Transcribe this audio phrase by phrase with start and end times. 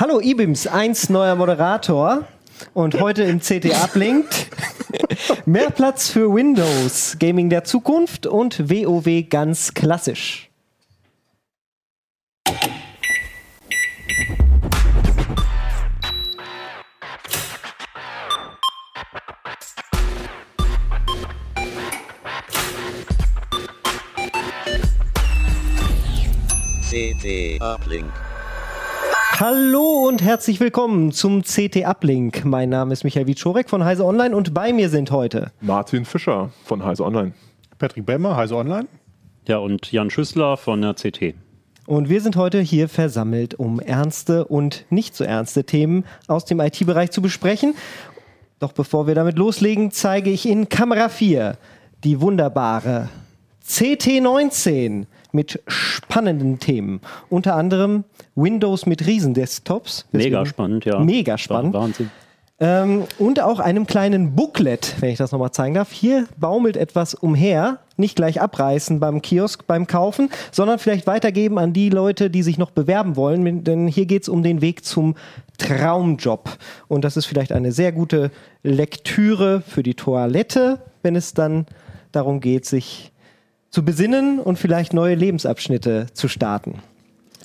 [0.00, 2.22] Hallo Ibims, eins neuer Moderator
[2.72, 4.26] und heute im CT Uplink
[5.44, 10.50] mehr Platz für Windows, Gaming der Zukunft und WoW ganz klassisch.
[26.88, 28.27] CT Uplink.
[29.40, 32.44] Hallo und herzlich willkommen zum CT Uplink.
[32.44, 36.50] Mein Name ist Michael Wiczorek von Heise Online und bei mir sind heute Martin Fischer
[36.64, 37.34] von Heise Online.
[37.78, 38.88] Patrick Bemmer, Heise Online.
[39.46, 41.36] Ja, und Jan Schüssler von der CT.
[41.86, 46.58] und wir sind heute hier versammelt, um ernste und nicht so ernste Themen aus dem
[46.58, 47.76] IT-Bereich zu besprechen.
[48.58, 51.56] Doch bevor wir damit loslegen, zeige ich in Kamera 4
[52.02, 53.08] die wunderbare
[53.64, 55.06] CT19
[55.38, 57.00] mit spannenden Themen.
[57.28, 58.02] Unter anderem
[58.34, 60.04] Windows mit Riesendesktops.
[60.10, 60.98] Mega spannend, ja.
[60.98, 61.74] Mega spannend.
[61.74, 62.10] Wahnsinn.
[62.58, 65.92] Ähm, und auch einem kleinen Booklet, wenn ich das nochmal zeigen darf.
[65.92, 67.78] Hier baumelt etwas umher.
[67.96, 72.58] Nicht gleich abreißen beim Kiosk beim Kaufen, sondern vielleicht weitergeben an die Leute, die sich
[72.58, 73.62] noch bewerben wollen.
[73.62, 75.14] Denn hier geht es um den Weg zum
[75.58, 76.50] Traumjob.
[76.88, 78.32] Und das ist vielleicht eine sehr gute
[78.64, 81.64] Lektüre für die Toilette, wenn es dann
[82.10, 83.12] darum geht, sich
[83.70, 86.80] zu besinnen und vielleicht neue Lebensabschnitte zu starten.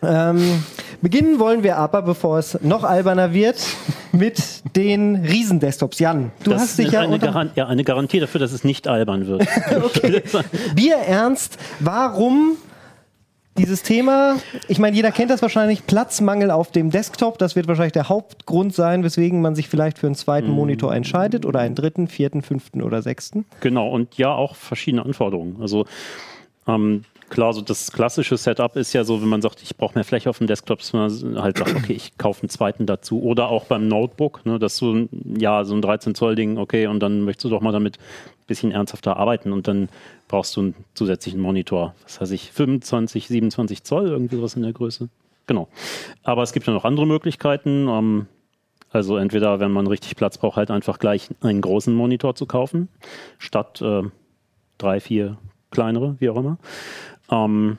[0.02, 0.64] Ähm,
[1.02, 3.66] beginnen wollen wir aber, bevor es noch alberner wird,
[4.12, 4.42] mit
[4.76, 6.00] den Riesendesktops.
[6.00, 8.64] Jan, du das hast dich ist ja, eine, Garan ja eine Garantie dafür, dass es
[8.64, 9.48] nicht albern wird.
[9.84, 10.22] okay.
[10.76, 11.58] Bier ernst.
[11.80, 12.58] Warum
[13.58, 14.38] dieses Thema?
[14.68, 15.86] Ich meine, jeder kennt das wahrscheinlich.
[15.86, 17.38] Platzmangel auf dem Desktop.
[17.38, 20.56] Das wird wahrscheinlich der Hauptgrund sein, weswegen man sich vielleicht für einen zweiten Mhm.
[20.56, 23.46] Monitor entscheidet oder einen dritten, vierten, fünften oder sechsten.
[23.62, 25.58] Genau, und ja, auch verschiedene Anforderungen.
[25.62, 25.86] Also
[26.68, 30.04] ähm, klar, so das klassische Setup ist ja so, wenn man sagt, ich brauche mehr
[30.04, 33.22] Fläche auf dem Desktop, dass man halt sagt, okay, ich kaufe einen zweiten dazu.
[33.24, 35.08] Oder auch beim Notebook, ne, dass du,
[35.38, 37.98] ja, so ein 13 Zoll Ding, okay, und dann möchtest du doch mal damit
[38.48, 39.90] bisschen ernsthafter arbeiten und dann
[40.28, 41.96] brauchst du einen zusätzlichen Monitor.
[42.04, 45.10] Was weiß ich, 25, 27 Zoll, irgendwie sowas in der Größe.
[45.48, 45.68] Genau.
[46.24, 47.88] Aber es gibt ja noch andere Möglichkeiten.
[47.88, 48.28] Ähm,
[48.90, 52.90] also entweder, wenn man richtig Platz braucht, halt einfach gleich einen großen Monitor zu kaufen,
[53.40, 54.04] statt äh,
[54.78, 55.38] drei, vier
[55.72, 56.58] kleinere, wie auch immer.
[57.32, 57.78] Ähm,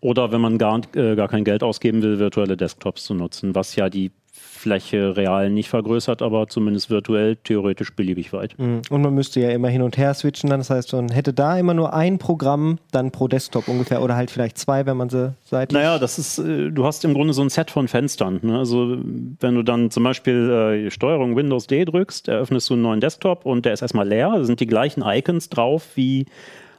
[0.00, 3.76] oder wenn man gar, äh, gar kein Geld ausgeben will, virtuelle Desktops zu nutzen, was
[3.76, 4.10] ja die
[4.62, 8.54] Fläche real nicht vergrößert, aber zumindest virtuell theoretisch beliebig weit.
[8.58, 10.48] Und man müsste ja immer hin und her switchen.
[10.48, 10.60] Dann.
[10.60, 14.30] Das heißt, man hätte da immer nur ein Programm dann pro Desktop ungefähr oder halt
[14.30, 15.76] vielleicht zwei, wenn man sie seitlich.
[15.76, 18.38] Naja, das ist, äh, du hast im Grunde so ein Set von Fenstern.
[18.42, 18.58] Ne?
[18.58, 18.98] Also
[19.40, 23.44] wenn du dann zum Beispiel äh, Steuerung Windows D drückst, eröffnest du einen neuen Desktop
[23.44, 24.30] und der ist erstmal leer.
[24.32, 26.26] Da sind die gleichen Icons drauf wie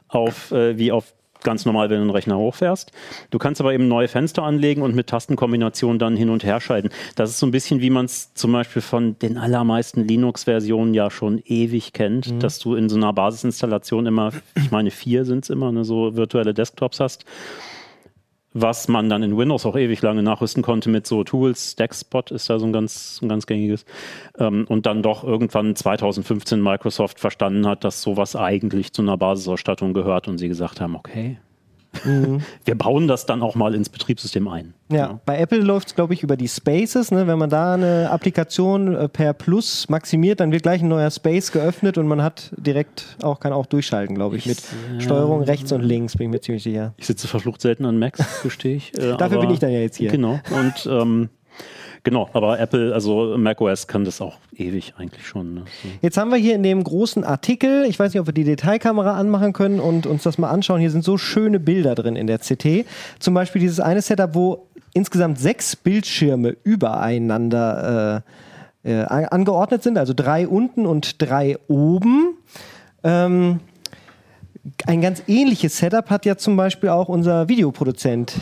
[0.08, 2.90] auf, äh, wie auf ganz normal, wenn du einen Rechner hochfährst.
[3.30, 6.90] Du kannst aber eben neue Fenster anlegen und mit Tastenkombinationen dann hin und her schalten.
[7.14, 11.10] Das ist so ein bisschen, wie man es zum Beispiel von den allermeisten Linux-Versionen ja
[11.10, 15.50] schon ewig kennt, dass du in so einer Basisinstallation immer, ich meine vier sind es
[15.50, 17.24] immer, ne, so virtuelle Desktops hast
[18.54, 21.72] was man dann in Windows auch ewig lange nachrüsten konnte mit so Tools.
[21.72, 23.84] Stackspot ist da so ein ganz, ein ganz gängiges.
[24.38, 29.92] Ähm, und dann doch irgendwann 2015 Microsoft verstanden hat, dass sowas eigentlich zu einer Basisausstattung
[29.92, 31.38] gehört und sie gesagt haben, okay,
[32.64, 34.74] wir bauen das dann auch mal ins Betriebssystem ein.
[34.90, 37.10] Ja, bei Apple läuft es, glaube ich, über die Spaces.
[37.10, 37.26] Ne?
[37.26, 41.52] Wenn man da eine Applikation äh, per Plus maximiert, dann wird gleich ein neuer Space
[41.52, 44.62] geöffnet und man hat direkt auch, kann auch durchschalten, glaube ich, mit
[44.98, 46.94] Steuerung rechts und links, bin ich mir ziemlich sicher.
[46.96, 48.96] Ich sitze verflucht selten an Macs, gestehe ich.
[48.98, 50.10] Äh, Dafür bin ich dann ja jetzt hier.
[50.10, 50.40] Genau.
[50.50, 51.28] Und ähm,
[52.04, 55.54] genau, aber Apple, also macOS kann das auch ewig eigentlich schon.
[55.54, 55.62] Ne?
[55.82, 55.88] So.
[56.02, 59.14] Jetzt haben wir hier in dem großen Artikel, ich weiß nicht, ob wir die Detailkamera
[59.18, 60.80] anmachen können und uns das mal anschauen.
[60.80, 62.86] Hier sind so schöne Bilder drin in der CT.
[63.18, 68.22] Zum Beispiel dieses eine Setup, wo insgesamt sechs Bildschirme übereinander
[68.84, 72.36] äh, äh, an- angeordnet sind, also drei unten und drei oben.
[73.02, 73.60] Ähm,
[74.86, 78.36] ein ganz ähnliches Setup hat ja zum Beispiel auch unser Videoproduzent,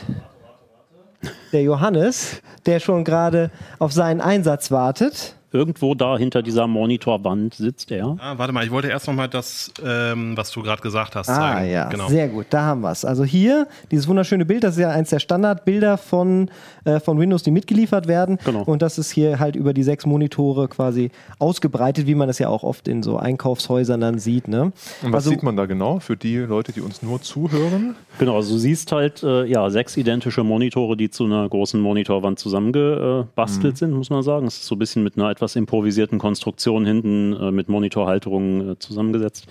[1.52, 5.36] der Johannes, der schon gerade auf seinen Einsatz wartet.
[5.52, 8.16] Irgendwo da hinter dieser Monitorwand sitzt er.
[8.18, 11.28] Ah, warte mal, ich wollte erst noch mal das, ähm, was du gerade gesagt hast,
[11.28, 11.70] Ah zeigen.
[11.70, 12.08] ja, genau.
[12.08, 13.04] sehr gut, da haben wir es.
[13.04, 16.50] Also hier, dieses wunderschöne Bild, das ist ja eins der Standardbilder von,
[16.84, 18.38] äh, von Windows, die mitgeliefert werden.
[18.44, 18.62] Genau.
[18.62, 22.48] Und das ist hier halt über die sechs Monitore quasi ausgebreitet, wie man das ja
[22.48, 24.48] auch oft in so Einkaufshäusern dann sieht.
[24.48, 24.62] Ne?
[25.02, 27.94] Und was also, sieht man da genau für die Leute, die uns nur zuhören?
[28.18, 32.38] Genau, also du siehst halt äh, ja, sechs identische Monitore, die zu einer großen Monitorwand
[32.38, 34.46] zusammengebastelt sind, muss man sagen.
[34.46, 38.78] Es ist so ein bisschen mit einer etwas improvisierten Konstruktion hinten äh, mit Monitorhalterungen äh,
[38.78, 39.46] zusammengesetzt.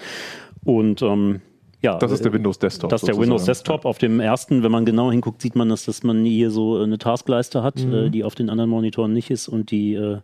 [0.64, 1.42] Und ähm,
[1.82, 2.90] Ja, Das ist der äh, Windows Desktop.
[2.92, 3.32] Das ist der sozusagen.
[3.32, 3.86] Windows Desktop.
[3.86, 6.98] Auf dem ersten, wenn man genau hinguckt, sieht man, dass, dass man hier so eine
[6.98, 7.94] Taskleiste hat, Mhm.
[7.94, 10.20] äh, die auf den anderen Monitoren nicht ist und die, äh,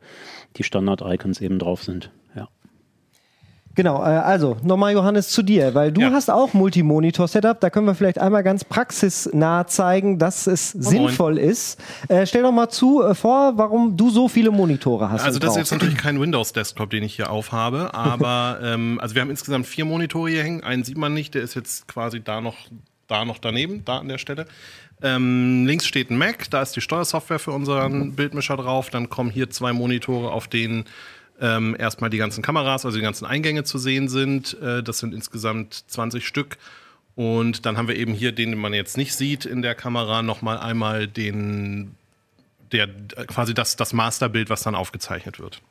[0.58, 2.12] die Standard-Icons eben drauf sind.
[3.78, 6.12] Genau, äh, also nochmal Johannes zu dir, weil du Ja.
[6.12, 7.60] hast auch Multimonitor-Setup.
[7.60, 11.80] Da können wir vielleicht einmal ganz praxisnah zeigen, dass es sinnvoll ist.
[12.08, 15.24] Äh, stell doch mal zu äh, vor, warum du so viele Monitore hast.
[15.24, 19.22] Also das ist jetzt natürlich kein Windows-Desktop, den ich hier aufhabe, aber ähm, also wir
[19.22, 20.64] haben insgesamt vier Monitore hier hängen.
[20.64, 22.56] Einen sieht man nicht, der ist jetzt quasi da noch,
[23.08, 24.48] da noch daneben, da an der Stelle.
[25.04, 28.90] Ähm, links steht ein Mac, da ist die Steuersoftware für unseren Bildmischer drauf.
[28.90, 30.86] Dann kommen hier zwei Monitore, auf denen
[31.40, 34.60] ähm, erstmal die ganzen Kameras, also die ganzen Eingänge zu sehen sind.
[34.62, 36.58] Äh, das sind insgesamt 20 Stück.
[37.16, 40.22] Und dann haben wir eben hier, den, den man jetzt nicht sieht in der Kamera,
[40.22, 41.96] nochmal einmal den,
[42.72, 42.88] der,
[43.28, 45.62] quasi das, das Masterbild, was dann aufgezeichnet wird.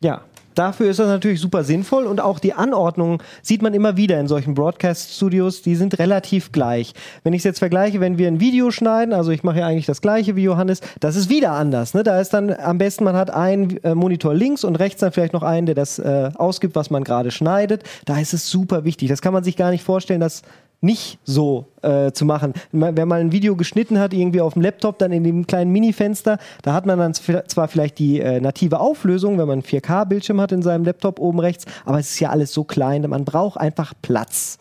[0.00, 0.22] Ja,
[0.54, 4.28] dafür ist das natürlich super sinnvoll und auch die Anordnung sieht man immer wieder in
[4.28, 6.94] solchen Broadcast-Studios, die sind relativ gleich.
[7.22, 9.86] Wenn ich es jetzt vergleiche, wenn wir ein Video schneiden, also ich mache ja eigentlich
[9.86, 11.94] das gleiche wie Johannes, das ist wieder anders.
[11.94, 12.02] Ne?
[12.02, 15.32] Da ist dann am besten, man hat einen äh, Monitor links und rechts dann vielleicht
[15.32, 17.82] noch einen, der das äh, ausgibt, was man gerade schneidet.
[18.04, 19.08] Da ist es super wichtig.
[19.08, 20.42] Das kann man sich gar nicht vorstellen, dass
[20.84, 22.52] nicht so äh, zu machen.
[22.72, 26.38] Wenn man ein Video geschnitten hat, irgendwie auf dem Laptop, dann in dem kleinen Mini-Fenster,
[26.62, 30.40] da hat man dann zw- zwar vielleicht die äh, native Auflösung, wenn man einen 4K-Bildschirm
[30.40, 33.58] hat in seinem Laptop oben rechts, aber es ist ja alles so klein, man braucht
[33.58, 34.58] einfach Platz.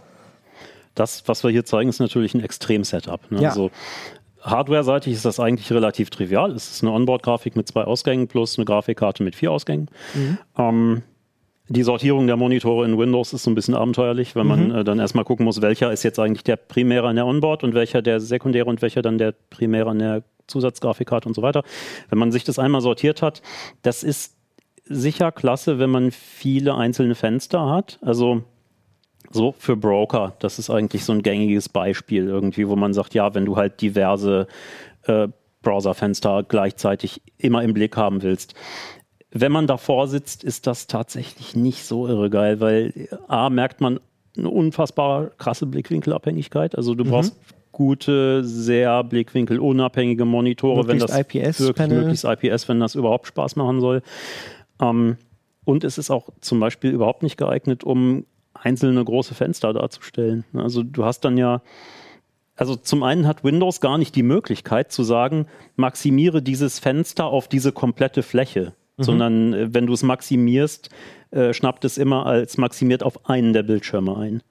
[0.95, 3.31] Das, was wir hier zeigen, ist natürlich ein Extrem-Setup.
[3.31, 3.41] Ne?
[3.41, 3.49] Ja.
[3.49, 3.71] Also
[4.41, 6.51] Hardware-seitig ist das eigentlich relativ trivial.
[6.51, 9.87] Es ist eine Onboard-Grafik mit zwei Ausgängen plus eine Grafikkarte mit vier Ausgängen.
[10.57, 11.01] Ähm,
[11.69, 14.99] die Sortierung der Monitore in Windows ist so ein bisschen abenteuerlich, weil man äh, dann
[14.99, 18.19] erstmal gucken muss, welcher ist jetzt eigentlich der Primäre an der Onboard und welcher der
[18.19, 21.63] Sekundäre und welcher dann der Primäre an der Zusatzgrafikkarte und so weiter.
[22.09, 23.41] Wenn man sich das einmal sortiert hat,
[23.81, 24.35] das ist
[24.85, 27.97] sicher klasse, wenn man viele einzelne Fenster hat.
[28.01, 28.43] Also
[29.31, 33.33] so für Broker, das ist eigentlich so ein gängiges Beispiel irgendwie, wo man sagt, ja,
[33.33, 34.47] wenn du halt diverse
[35.03, 35.29] äh,
[35.61, 38.53] Browserfenster gleichzeitig immer im Blick haben willst.
[39.35, 43.99] Wenn man davor sitzt, ist das tatsächlich nicht so irre geil, weil A, merkt man
[44.37, 46.75] eine unfassbar krasse Blickwinkelabhängigkeit.
[46.75, 47.35] Also du brauchst
[47.71, 52.01] gute, sehr blickwinkelunabhängige Monitore, wenn Möglichst das IPS wirklich Panel.
[52.01, 54.03] möglichst IPS, wenn das überhaupt Spaß machen soll.
[54.79, 55.17] Ähm,
[55.65, 60.45] und es ist auch zum Beispiel überhaupt nicht geeignet, um einzelne große Fenster darzustellen.
[60.53, 61.61] Also du hast dann ja,
[62.55, 67.47] also zum einen hat Windows gar nicht die Möglichkeit zu sagen, maximiere dieses Fenster auf
[67.47, 70.89] diese komplette Fläche, sondern äh, wenn du es maximierst,
[71.31, 74.43] äh, schnappt es immer als maximiert auf einen der Bildschirme ein.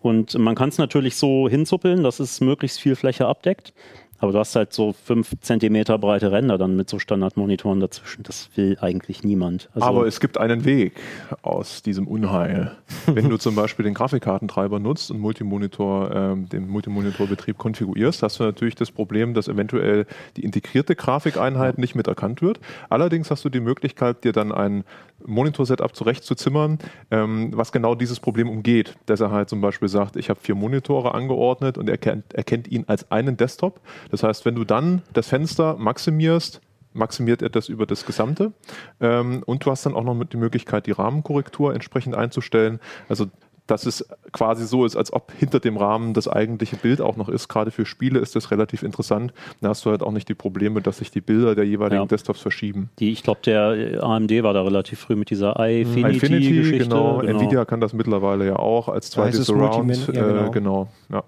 [0.00, 3.72] Und man kann es natürlich so hinzuppeln, dass es möglichst viel Fläche abdeckt.
[4.18, 8.24] Aber du hast halt so fünf Zentimeter breite Ränder dann mit so Standardmonitoren dazwischen.
[8.24, 9.68] Das will eigentlich niemand.
[9.74, 10.94] Also, Aber es gibt einen Weg
[11.42, 12.76] aus diesem Unheil.
[13.06, 18.44] Wenn du zum Beispiel den Grafikkartentreiber nutzt und Multimonitor, ähm, den Multimonitorbetrieb konfigurierst, hast du
[18.44, 20.06] natürlich das Problem, dass eventuell
[20.36, 22.58] die integrierte Grafikeinheit nicht mit erkannt wird.
[22.88, 24.84] Allerdings hast du die Möglichkeit, dir dann ein
[25.26, 26.78] Monitor-Setup zurechtzuzimmern,
[27.10, 28.96] ähm, was genau dieses Problem umgeht.
[29.06, 32.68] Dass er halt zum Beispiel sagt, ich habe vier Monitore angeordnet und er kennt, erkennt
[32.68, 33.80] ihn als einen Desktop.
[34.10, 36.60] Das heißt, wenn du dann das Fenster maximierst,
[36.92, 38.52] maximiert er das über das Gesamte.
[39.00, 42.80] Ähm, und du hast dann auch noch die Möglichkeit, die Rahmenkorrektur entsprechend einzustellen.
[43.08, 43.26] Also
[43.68, 47.28] dass es quasi so ist, als ob hinter dem Rahmen das eigentliche Bild auch noch
[47.28, 47.48] ist.
[47.48, 49.32] Gerade für Spiele ist das relativ interessant.
[49.60, 52.06] Da hast du halt auch nicht die Probleme, dass sich die Bilder der jeweiligen Ja.
[52.06, 52.90] Desktops verschieben.
[52.98, 56.88] die, ich glaube, der äh, AMD war da relativ früh mit dieser Infinity, Infinity-Geschichte.
[56.88, 57.20] genau.
[57.20, 60.08] Nvidia kann das mittlerweile ja auch als zweites es Surround.
[60.08, 60.46] Ja, genau.
[60.46, 61.22] Äh, genau ja.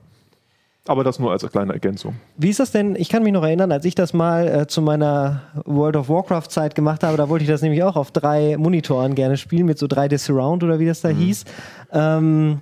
[0.90, 2.16] Aber das nur als kleine Ergänzung.
[2.36, 2.96] Wie ist das denn?
[2.96, 6.74] Ich kann mich noch erinnern, als ich das mal äh, zu meiner World of Warcraft-Zeit
[6.74, 9.86] gemacht habe, da wollte ich das nämlich auch auf drei Monitoren gerne spielen, mit so
[9.86, 11.44] 3D Surround oder wie das da hieß.
[11.92, 12.60] Ähm,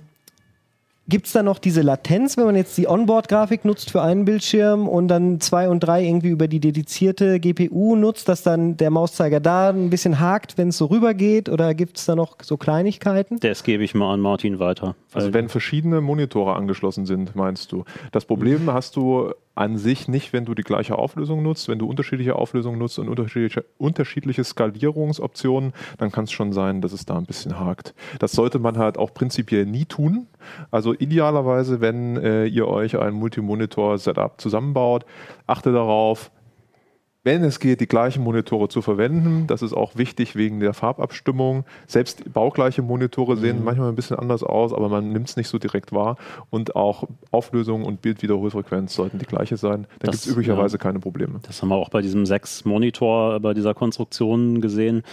[1.09, 4.87] Gibt es da noch diese Latenz, wenn man jetzt die Onboard-Grafik nutzt für einen Bildschirm
[4.87, 9.39] und dann zwei und drei irgendwie über die dedizierte GPU nutzt, dass dann der Mauszeiger
[9.39, 11.49] da ein bisschen hakt, wenn es so rübergeht?
[11.49, 13.39] Oder gibt es da noch so Kleinigkeiten?
[13.39, 14.95] Das gebe ich mal an Martin weiter.
[15.11, 17.85] Also wenn verschiedene Monitore angeschlossen sind, meinst du.
[18.11, 21.67] Das Problem hast du an sich nicht, wenn du die gleiche Auflösung nutzt.
[21.67, 26.93] Wenn du unterschiedliche Auflösungen nutzt und unterschiedliche, unterschiedliche Skalierungsoptionen, dann kann es schon sein, dass
[26.93, 27.93] es da ein bisschen hakt.
[28.19, 30.27] Das sollte man halt auch prinzipiell nie tun.
[30.71, 35.05] Also idealerweise, wenn äh, ihr euch ein Multimonitor-Setup zusammenbaut,
[35.45, 36.31] achte darauf,
[37.23, 39.45] wenn es geht, die gleichen Monitore zu verwenden.
[39.47, 41.65] Das ist auch wichtig wegen der Farbabstimmung.
[41.85, 45.59] Selbst baugleiche Monitore sehen manchmal ein bisschen anders aus, aber man nimmt es nicht so
[45.59, 46.15] direkt wahr.
[46.49, 49.85] Und auch Auflösung und Bildwiederholfrequenz sollten die gleiche sein.
[49.99, 50.81] Dann gibt es üblicherweise ja.
[50.81, 51.39] keine Probleme.
[51.43, 55.03] Das haben wir auch bei diesem sechs Monitor, bei dieser Konstruktion gesehen.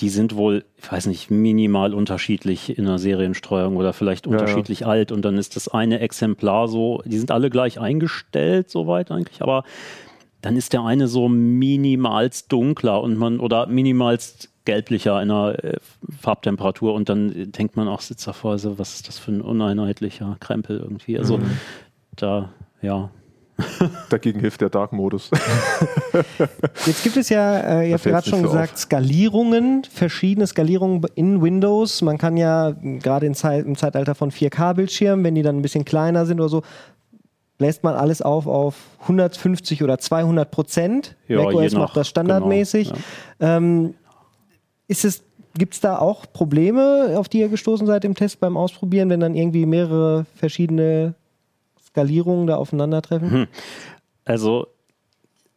[0.00, 4.32] die sind wohl, ich weiß nicht, minimal unterschiedlich in der Seriensteuerung oder vielleicht ja.
[4.32, 5.12] unterschiedlich alt.
[5.12, 9.62] Und dann ist das eine Exemplar so, die sind alle gleich eingestellt, soweit eigentlich, aber
[10.42, 15.76] dann ist der eine so minimalst dunkler und man oder minimalst gelblicher in der äh,
[16.20, 20.36] Farbtemperatur und dann denkt man auch, sitzt davor, so, was ist das für ein uneinheitlicher
[20.40, 21.18] Krempel irgendwie.
[21.18, 21.40] Also
[22.16, 23.10] da, ja,
[24.08, 25.30] Dagegen hilft der Dark-Modus.
[26.86, 32.02] Jetzt gibt es ja, äh, ihr habt gerade schon gesagt, Skalierungen, verschiedene Skalierungen in Windows.
[32.02, 36.26] Man kann ja gerade Zeit, im Zeitalter von 4K-Bildschirmen, wenn die dann ein bisschen kleiner
[36.26, 36.62] sind oder so,
[37.62, 41.16] lässt man alles auf auf 150 oder 200 Prozent.
[41.28, 42.88] Ja, macOS macht das standardmäßig.
[42.88, 43.00] genau,
[43.40, 43.94] ähm,
[44.88, 48.56] ist es Gibt es da auch Probleme, auf die ihr gestoßen seid im Test beim
[48.56, 51.14] Ausprobieren, wenn dann irgendwie mehrere verschiedene
[51.78, 53.48] Skalierungen da aufeinandertreffen?
[54.24, 54.68] Also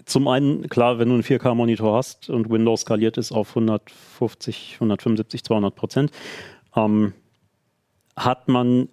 [0.06, 5.44] zum einen, klar, wenn du einen 4K-Monitor hast und Windows skaliert ist auf 150, 175,
[5.44, 6.12] 200 Prozent,
[6.76, 7.14] ähm,
[8.18, 8.90] hat man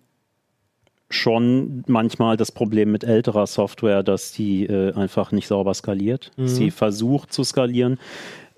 [1.14, 6.30] schon manchmal das Problem mit älterer Software, dass die äh, einfach nicht sauber skaliert.
[6.48, 7.98] Sie versucht zu skalieren.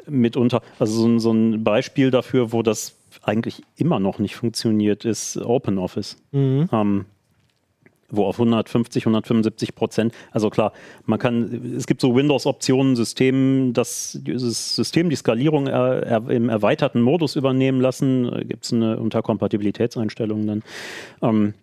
[0.06, 5.04] Mitunter, also so, ein- so ein Beispiel dafür, wo das eigentlich immer noch nicht funktioniert,
[5.04, 6.16] ist OpenOffice.
[6.72, 7.04] Ähm,
[8.10, 10.72] wo auf 150, 175 Prozent, also klar,
[11.06, 16.48] man kann, es gibt so Windows-Optionen, System, das dieses System die Skalierung er, er, im
[16.48, 20.62] erweiterten Modus übernehmen lassen, gibt es eine unter Kompatibilitätseinstellungen dann.
[21.22, 21.54] Ähm,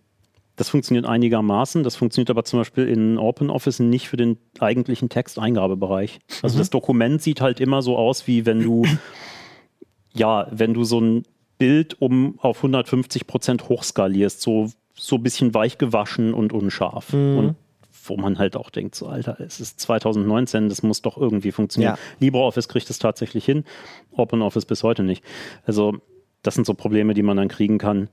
[0.61, 6.19] das funktioniert einigermaßen, das funktioniert aber zum Beispiel in OpenOffice nicht für den eigentlichen Texteingabebereich.
[6.43, 8.85] Also das Dokument sieht halt immer so aus, wie wenn du,
[10.13, 11.23] ja, wenn du so ein
[11.57, 17.11] Bild um auf 150 Prozent hochskalierst, so, so ein bisschen weich gewaschen und unscharf.
[17.11, 17.55] Und
[18.03, 21.95] wo man halt auch denkt, so Alter, es ist 2019, das muss doch irgendwie funktionieren.
[21.95, 21.99] Ja.
[22.19, 23.63] LibreOffice kriegt es tatsächlich hin,
[24.11, 25.23] OpenOffice bis heute nicht.
[25.65, 25.97] Also
[26.43, 28.09] das sind so Probleme, die man dann kriegen kann.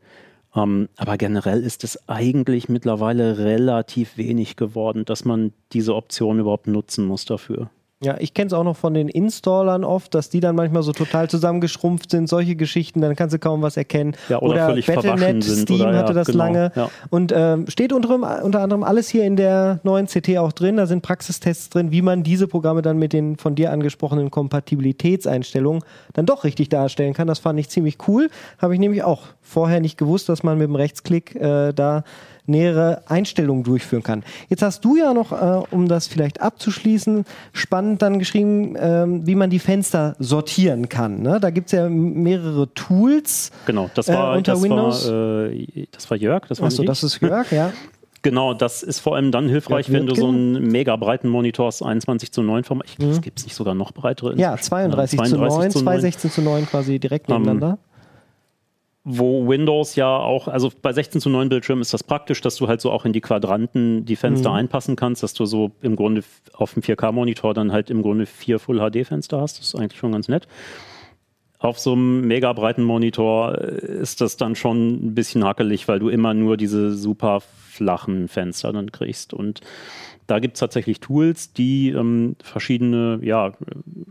[0.59, 6.67] Ähm, aber generell ist es eigentlich mittlerweile relativ wenig geworden, dass man diese Option überhaupt
[6.67, 7.71] nutzen muss dafür.
[8.01, 10.93] Ja, ich kenne es auch noch von den Installern oft, dass die dann manchmal so
[10.93, 14.15] total zusammengeschrumpft sind, solche Geschichten, dann kannst du kaum was erkennen.
[14.29, 16.73] Ja, oder völlig verwaschen Battle.net, Steam oder, ja, hatte das genau, lange.
[16.77, 16.91] ja.
[17.11, 20.77] Und ähm, steht unter, unter anderem alles hier in der neuen CT auch drin.
[20.77, 25.83] Da sind Praxistests drin, wie man diese Programme dann mit den von dir angesprochenen Kompatibilitätseinstellungen
[26.13, 27.27] dann doch richtig darstellen kann.
[27.27, 28.31] Das fand ich ziemlich cool.
[28.59, 32.05] Habe ich nämlich auch vorher nicht gewusst, dass man mit dem Rechtsklick äh, da
[32.49, 34.25] nähere Einstellungen durchführen kann.
[34.49, 39.35] Jetzt hast du ja noch, äh, um das vielleicht abzuschließen, spannend dann geschrieben, ähm, wie
[39.35, 41.23] man die Fenster sortieren kann.
[41.23, 41.39] Ne?
[41.41, 43.51] Da gibt es ja mehrere Tools.
[43.67, 45.09] Genau, das Äh, war, unter das, Windows?
[45.11, 47.73] war äh, das war Jörg, das war Achso, das ist Jörg, ja.
[48.23, 51.83] Genau, das ist vor allem dann hilfreich, wenn du so einen mega breiten Monitor hast,
[51.83, 52.87] 21 zu 9 Format.
[52.89, 54.35] Ich glaube, es gibt es nicht sogar noch breitere.
[54.37, 54.71] Ja, inzwischen.
[54.71, 57.79] 32, Ja, zu 9, 32 216 zu 9 quasi direkt nebeneinander.
[59.11, 62.69] Wo Windows ja auch, also bei 16 zu 9 Bildschirmen ist das praktisch, dass du
[62.69, 66.23] halt so auch in die Quadranten die Fenster einpassen kannst, dass du so im Grunde
[66.53, 69.59] auf dem 4K-Monitor dann halt im Grunde vier Full-HD-Fenster hast.
[69.59, 70.47] Das ist eigentlich schon ganz nett.
[71.59, 76.01] Auf so einem mega breiten Monitor äh, ist das dann schon ein bisschen hackelig, weil
[76.01, 79.33] du immer nur diese super flachen Fenster dann kriegst.
[79.33, 79.63] Und
[80.27, 83.55] da gibt es tatsächlich Tools, die ähm, verschiedene ja,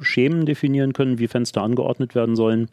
[0.02, 2.70] Schemen definieren können, wie Fenster angeordnet werden sollen.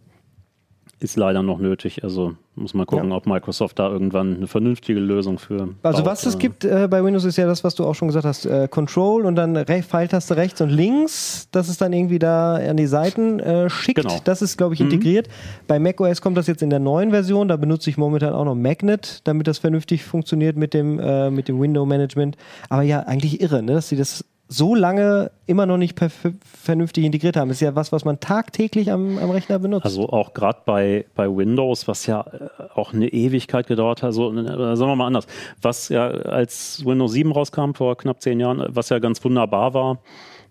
[1.01, 2.05] Ist leider noch nötig.
[2.05, 5.71] Also muss man gucken, ob Microsoft da irgendwann eine vernünftige Lösung für.
[5.83, 6.39] Also baut, was es äh.
[6.39, 9.27] gibt äh, bei Windows ist ja das, was du auch schon gesagt hast, äh, Control
[9.27, 13.41] und dann Re Pfeiltaste rechts und links, das ist dann irgendwie da an die Seiten
[13.41, 14.03] äh, schickt.
[14.03, 14.21] Genau.
[14.25, 15.29] Das ist, glaube ich, integriert.
[15.67, 18.55] Bei macOS kommt das jetzt in der neuen Version, da benutze ich momentan auch noch
[18.55, 22.37] Magnet, damit das vernünftig funktioniert mit dem, äh, mit dem Window-Management.
[22.69, 23.75] Aber ja, eigentlich irre, ne?
[23.75, 25.99] dass sie das so lange immer noch nicht
[26.45, 27.49] vernünftig integriert haben.
[27.49, 29.85] Das ist ja was, was man tagtäglich am, am Rechner benutzt.
[29.85, 34.35] Also auch gerade bei, bei Windows, was ja äh, auch eine Ewigkeit gedauert hat, also
[34.35, 35.27] sagen wir mal anders,
[35.63, 39.73] was ja als Windows 7 rauskam vor knapp zehn Jahren, äh, was ja ganz wunderbar
[39.73, 39.99] war,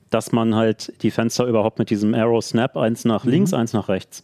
[0.10, 3.90] dass man halt die Fenster überhaupt mit diesem Arrow Snap, eins nach links, eins nach
[3.90, 4.24] rechts.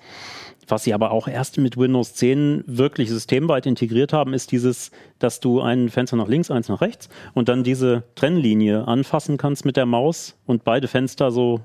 [0.69, 5.39] Was sie aber auch erst mit Windows 10 wirklich systemweit integriert haben, ist dieses, dass
[5.39, 9.77] du ein Fenster nach links, eins nach rechts und dann diese Trennlinie anfassen kannst mit
[9.77, 11.61] der Maus und beide Fenster so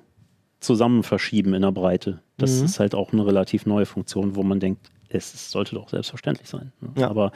[0.61, 2.21] zusammen verschieben in der Breite.
[2.39, 5.89] Das ist halt auch eine relativ neue Funktion, wo man denkt, es es sollte doch
[5.89, 6.73] selbstverständlich sein.
[6.81, 6.89] ne?
[6.97, 7.11] Ja.
[7.11, 7.31] Aber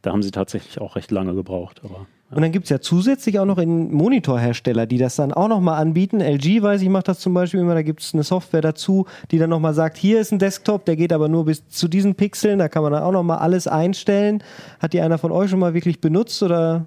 [0.00, 1.82] da haben sie tatsächlich auch recht lange gebraucht.
[1.84, 5.48] Aber Und dann gibt es ja zusätzlich auch noch in Monitorhersteller, die das dann auch
[5.48, 6.20] nochmal anbieten.
[6.20, 7.74] LG, weiß ich, macht das zum Beispiel immer.
[7.74, 10.96] Da gibt es eine Software dazu, die dann nochmal sagt, hier ist ein Desktop, der
[10.96, 12.58] geht aber nur bis zu diesen Pixeln.
[12.58, 14.42] Da kann man dann auch nochmal alles einstellen.
[14.80, 16.86] Hat die einer von euch schon mal wirklich benutzt oder?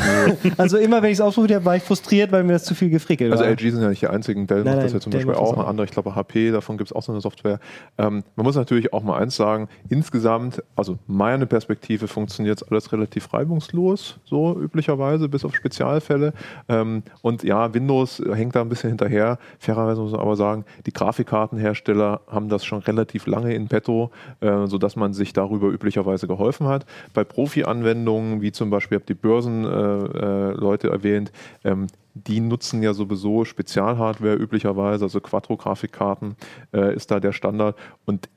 [0.56, 2.90] Also immer, wenn ich es ausprobiert habe, war ich frustriert, weil mir das zu viel
[2.90, 3.50] gefrickelt Also war.
[3.50, 5.52] LG sind ja nicht die einzigen, Dell Nein, macht das ja zum Dell Beispiel auch,
[5.54, 5.58] auch.
[5.58, 7.60] ein anderer, ich glaube HP, davon gibt es auch so eine Software.
[7.98, 13.32] Ähm, man muss natürlich auch mal eins sagen, insgesamt, also meine Perspektive funktioniert alles relativ
[13.32, 16.32] reibungslos, so üblicherweise, bis auf Spezialfälle.
[16.68, 19.38] Ähm, und ja, Windows hängt da ein bisschen hinterher.
[19.58, 24.10] Fairerweise muss man aber sagen, die Grafikkartenhersteller haben das schon relativ lange in petto,
[24.40, 26.86] äh, sodass man sich darüber üblicherweise geholfen hat.
[27.14, 31.32] Bei Profi-Anwendungen, wie zum Beispiel, die Börsenleute äh, Leute erwähnt,
[31.64, 36.36] ähm, die nutzen ja sowieso Spezialhardware üblicherweise, also Quattro-Grafikkarten
[36.72, 37.76] äh, ist da der Standard.
[38.06, 38.28] Und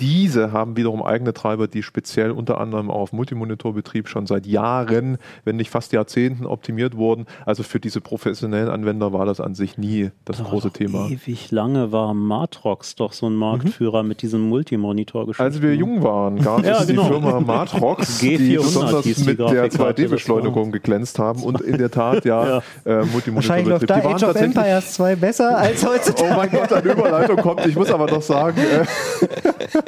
[0.00, 5.18] diese haben wiederum eigene Treiber, die speziell unter anderem auch auf Multimonitorbetrieb schon seit Jahren,
[5.44, 7.26] wenn nicht fast Jahrzehnten optimiert wurden.
[7.46, 11.08] Also für diese professionellen Anwender war das an sich nie das große Doch Thema.
[11.08, 16.02] Ewig lange war Matrox doch so ein Marktführer mit diesem multimonitor geschichten Als wir jung
[16.02, 17.04] waren, gab Ja, es genau.
[17.04, 21.78] die Firma Matrox, die G400 besonders die mit der Grafikkarte, 2D-Beschleunigung geglänzt haben und in
[21.78, 23.88] der Tat ja, äh, Wahrscheinlich läuft Multimonitorbetrieb.
[23.88, 26.30] da Die waren Age of Empires 2 besser als heutzutage.
[26.32, 27.66] Oh mein Gott, eine Überleitung kommt.
[27.66, 28.84] Ich muss aber noch sagen, äh,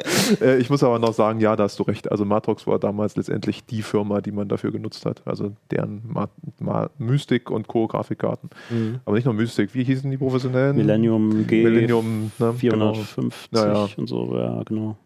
[0.41, 2.11] äh, ich muss aber noch sagen, ja, da hast du recht.
[2.11, 5.21] Also Matrox war damals letztendlich die Firma, die man dafür genutzt hat.
[5.25, 6.29] Also deren Ma
[6.59, 7.87] Ma Mystic und Co.
[7.87, 8.49] Grafikkarten.
[9.05, 9.73] Aber nicht nur Mystic.
[9.73, 10.75] Wie hießen die professionellen?
[10.75, 12.53] Millennium G Millennium, ne?
[12.53, 13.63] 450 Genau.
[13.65, 13.89] Ja, ja.
[13.97, 14.97] und so, ja, genau.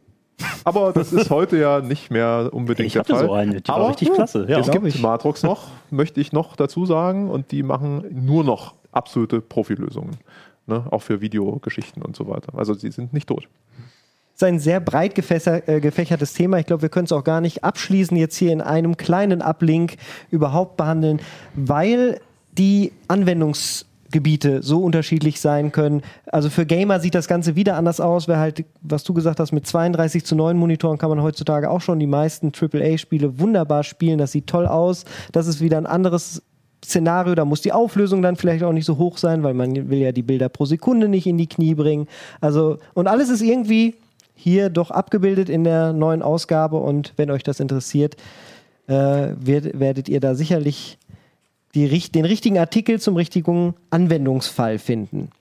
[0.63, 3.25] Aber das ist heute ja nicht mehr unbedingt Ich der hatte Fall.
[3.25, 4.45] so eine, die war Aber richtig klasse.
[4.47, 4.59] Ja.
[4.59, 9.41] es gibt Matrox noch, möchte ich noch dazu sagen, und die machen nur noch absolute
[9.41, 10.17] Profilösungen.
[10.67, 10.85] Ne?
[10.91, 12.57] Auch für Videogeschichten und so weiter.
[12.57, 13.47] Also sie sind nicht tot.
[14.37, 16.59] Ist ein sehr breit gefässer, äh, gefächertes Thema.
[16.59, 19.95] Ich glaube, wir können es auch gar nicht abschließen, jetzt hier in einem kleinen Uplink
[20.29, 21.19] überhaupt behandeln,
[21.55, 22.19] weil
[22.55, 26.03] die Anwendungsgebiete so unterschiedlich sein können.
[26.27, 28.27] Also für Gamer sieht das Ganze wieder anders aus.
[28.27, 31.81] Wer halt, was du gesagt hast, mit 32 zu 9 Monitoren kann man heutzutage auch
[31.81, 34.19] schon die meisten AAA-Spiele wunderbar spielen.
[34.19, 35.05] Das sieht toll aus.
[35.31, 36.43] Das ist wieder ein anderes
[36.85, 39.97] Szenario, da muss die Auflösung dann vielleicht auch nicht so hoch sein, weil man will
[39.97, 42.07] ja die Bilder pro Sekunde nicht in die Knie bringen.
[42.39, 43.95] Also, und alles ist irgendwie
[44.37, 48.15] hier doch abgebildet in der neuen Ausgabe und wenn euch das interessiert,
[48.87, 50.97] äh, wird, werdet ihr da sicherlich
[51.73, 55.31] die, den richtigen Artikel zum richtigen Anwendungsfall finden.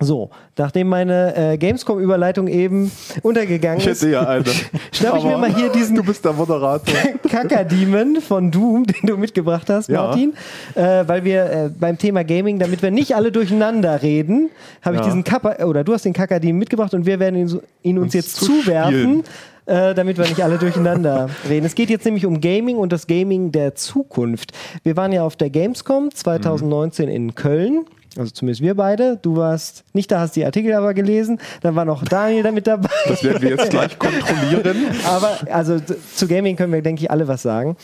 [0.00, 2.90] So, nachdem meine äh, Gamescom-Überleitung eben
[3.22, 4.44] untergegangen ist, ja eine.
[4.92, 6.94] schnapp ich mir mal hier diesen Du bist der Moderator.
[7.30, 10.02] Kakademon von Doom, den du mitgebracht hast, Ja.
[10.08, 10.34] Martin.
[10.74, 14.50] Äh, weil wir äh, beim Thema Gaming, damit wir nicht alle durcheinander reden,
[14.82, 15.06] habe ich Ja.
[15.06, 18.06] diesen Kappa, oder du hast den Kakademon mitgebracht und wir werden ihn, so, ihn uns,
[18.06, 18.92] Uns jetzt zu zuwerfen.
[18.92, 19.24] spielen.
[19.66, 21.64] Äh, damit wir nicht alle durcheinander reden.
[21.64, 24.52] Es geht jetzt nämlich um Gaming und das Gaming der Zukunft.
[24.82, 27.86] Wir waren ja auf der Gamescom 2019 in Köln.
[28.16, 29.18] Also zumindest wir beide.
[29.20, 31.40] Du warst nicht da, hast die Artikel aber gelesen.
[31.62, 32.88] Dann war noch Daniel damit dabei.
[33.08, 34.76] Das werden wir jetzt gleich kontrollieren.
[35.04, 35.78] Aber also
[36.14, 37.76] zu Gaming können wir, denke ich, alle was sagen.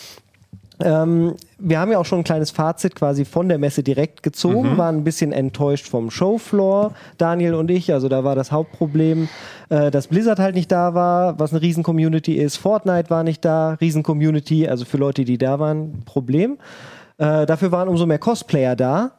[0.83, 4.79] Ähm, wir haben ja auch schon ein kleines Fazit quasi von der Messe direkt gezogen,
[4.79, 7.93] waren ein bisschen enttäuscht vom Showfloor, Daniel und ich.
[7.93, 9.29] Also da war das Hauptproblem,
[9.69, 12.57] äh, dass Blizzard halt nicht da war, was eine Riesen-Community ist.
[12.57, 16.57] Fortnite war nicht da, Riesen-Community, also für Leute, die da waren, Problem.
[17.19, 19.13] Äh, dafür waren umso mehr Cosplayer da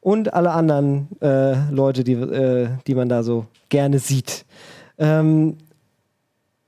[0.00, 4.44] und alle anderen äh, Leute, die, äh, die man da so gerne sieht.
[4.98, 5.56] Ähm,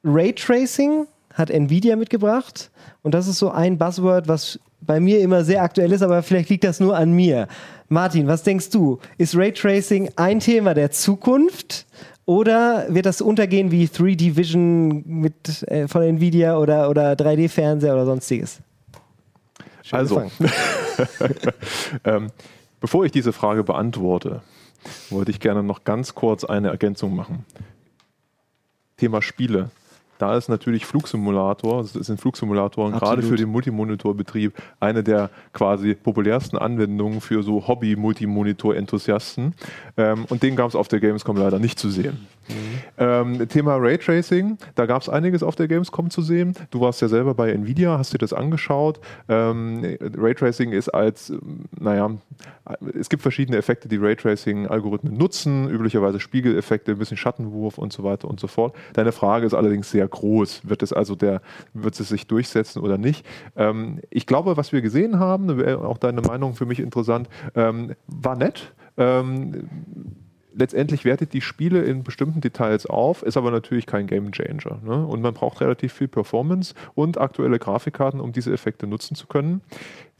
[0.05, 2.71] Raytracing hat Nvidia mitgebracht
[3.03, 6.49] und das ist so ein Buzzword, was bei mir immer sehr aktuell ist, aber vielleicht
[6.51, 7.49] liegt das nur an mir.
[7.88, 8.99] Martin, was denkst du?
[9.17, 11.87] Ist Raytracing ein Thema der Zukunft
[12.27, 18.05] oder wird das untergehen wie 3D Vision mit, äh, von Nvidia oder, oder 3D-Fernseher oder
[18.05, 18.61] sonstiges?
[19.83, 20.23] Schön Also,
[22.05, 22.31] ähm,
[22.81, 24.43] bevor ich diese Frage beantworte,
[25.11, 27.45] wollte ich gerne noch ganz kurz eine Ergänzung machen.
[28.97, 29.71] Thema Spiele.
[30.19, 36.59] Da ist natürlich Flugsimulator, das sind Flugsimulatoren gerade für den Multimonitorbetrieb eine der quasi populärsten
[36.59, 39.55] Anwendungen für so Hobby-Multimonitor-Enthusiasten.
[39.97, 42.27] Ähm, und den gab es auf der Gamescom leider nicht zu sehen.
[42.97, 46.55] Ähm, Thema Raytracing, da gab es einiges auf der Gamescom zu sehen.
[46.71, 49.01] Du warst ja selber bei Nvidia, hast dir das angeschaut.
[49.29, 52.11] Ähm, Raytracing ist als, ähm, naja,
[52.99, 58.29] es gibt verschiedene Effekte, die Raytracing-Algorithmen nutzen, üblicherweise Spiegeleffekte, ein bisschen Schattenwurf und so weiter
[58.29, 58.75] und so fort.
[58.93, 60.69] Deine Frage ist allerdings sehr groß.
[60.69, 61.41] Wird es also der,
[61.75, 63.25] wird es sich durchsetzen oder nicht?
[63.57, 67.95] Ähm, ich glaube, was wir gesehen haben, wäre auch deine Meinung für mich interessant, ähm,
[68.07, 68.73] war nett.
[68.97, 69.69] Ähm,
[70.59, 74.81] letztendlich wertet die Spiele in bestimmten Details auf, ist aber natürlich kein Game Changer.
[74.85, 75.07] Ne?
[75.07, 79.62] Und man braucht relativ viel Performance und aktuelle Grafikkarten, um diese Effekte nutzen zu können.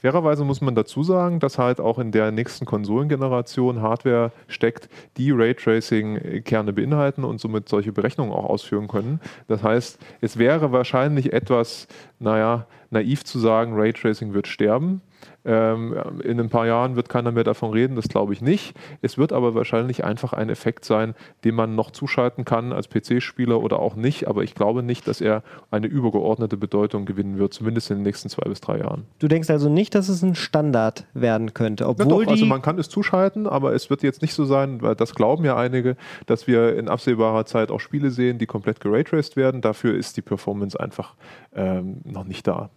[0.01, 5.33] Fairerweise muss man dazu sagen, dass halt auch in der nächsten Konsolengeneration Hardware steckt, die
[5.33, 9.21] Raytracing-Kerne beinhalten und somit solche Berechnungen auch ausführen können.
[9.49, 11.89] Das heißt, es wäre wahrscheinlich etwas,
[12.21, 15.03] naja, naiv zu sagen, Raytracing wird sterben.
[15.45, 18.75] Ähm, in ein paar Jahren wird keiner mehr davon reden, das glaube ich nicht.
[19.01, 23.63] Es wird aber wahrscheinlich einfach ein Effekt sein, den man noch zuschalten kann als PC-Spieler
[23.63, 24.29] oder auch nicht.
[24.29, 28.29] Aber ich glaube nicht, dass er eine übergeordnete Bedeutung gewinnen wird, zumindest in den nächsten
[28.29, 29.07] zwei bis drei Jahren.
[29.21, 32.61] Du denkst also nicht, dass es ein Standard werden könnte, Ja, obwohl doch, also man
[32.61, 35.97] kann es zuschalten, aber es wird jetzt nicht so sein, weil das glauben ja einige,
[36.27, 39.61] dass wir in absehbarer Zeit auch Spiele sehen, die komplett geraytraced werden.
[39.63, 41.15] Dafür ist die Performance einfach
[41.55, 42.71] ähm, noch nicht da.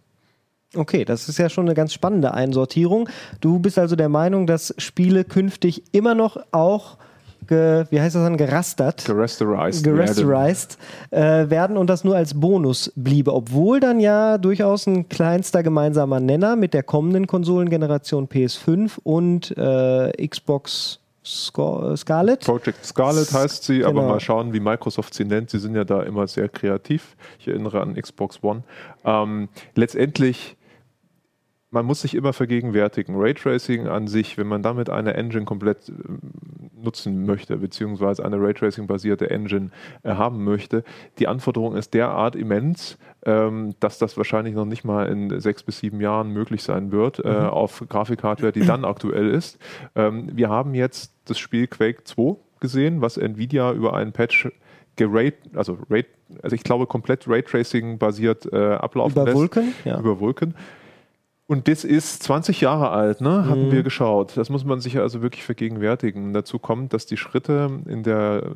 [0.76, 3.10] Okay, das ist ja schon eine ganz spannende Einsortierung.
[3.42, 6.98] Du bist also der Meinung, dass Spiele künftig immer noch auch,
[7.46, 9.86] ge, wie heißt das dann, gerastert, Gerasterized.
[9.86, 9.98] werden.
[9.98, 10.78] gerasterized
[11.10, 16.22] äh, werden und das nur als Bonus bliebe, obwohl dann ja durchaus ein kleinster gemeinsamer
[16.22, 22.40] Nenner mit der kommenden Konsolengeneration PS5 und äh, Xbox Sco- Scarlet.
[22.46, 24.14] Project Scarlet heißt sie, aber Genau.
[24.14, 25.50] mal schauen, wie Microsoft sie nennt.
[25.50, 27.16] Sie sind ja da immer sehr kreativ.
[27.40, 28.64] Ich erinnere an Xbox One.
[29.06, 30.56] Ähm, letztendlich,
[31.72, 36.20] man muss sich immer vergegenwärtigen, Raytracing an sich, wenn man damit eine Engine komplett ähm,
[36.84, 39.72] nutzen möchte, beziehungsweise eine Raytracing-basierte Engine
[40.04, 40.84] äh, haben möchte,
[41.18, 45.80] die Anforderung ist derart immens, ähm, dass das wahrscheinlich noch nicht mal in sechs bis
[45.80, 49.58] sieben Jahren möglich sein wird äh, auf Grafikhardware, die dann aktuell ist.
[49.96, 54.50] Ähm, wir haben jetzt das Spiel Quake 2 gesehen, was Nvidia über einen Patch
[54.98, 55.78] gerate, also,
[56.44, 59.38] also ich glaube komplett Raytracing basiert äh, ablaufen Über lässt.
[59.38, 59.74] Vulkan?
[59.86, 60.00] Ja.
[60.00, 60.54] Über Vulkan.
[61.52, 63.46] Und das ist 20 Jahre alt, ne?
[63.50, 63.72] Hatten Mhm.
[63.74, 64.38] wir geschaut.
[64.38, 66.32] Das muss man sich also wirklich vergegenwärtigen.
[66.32, 68.52] Dazu kommt, dass die Schritte in der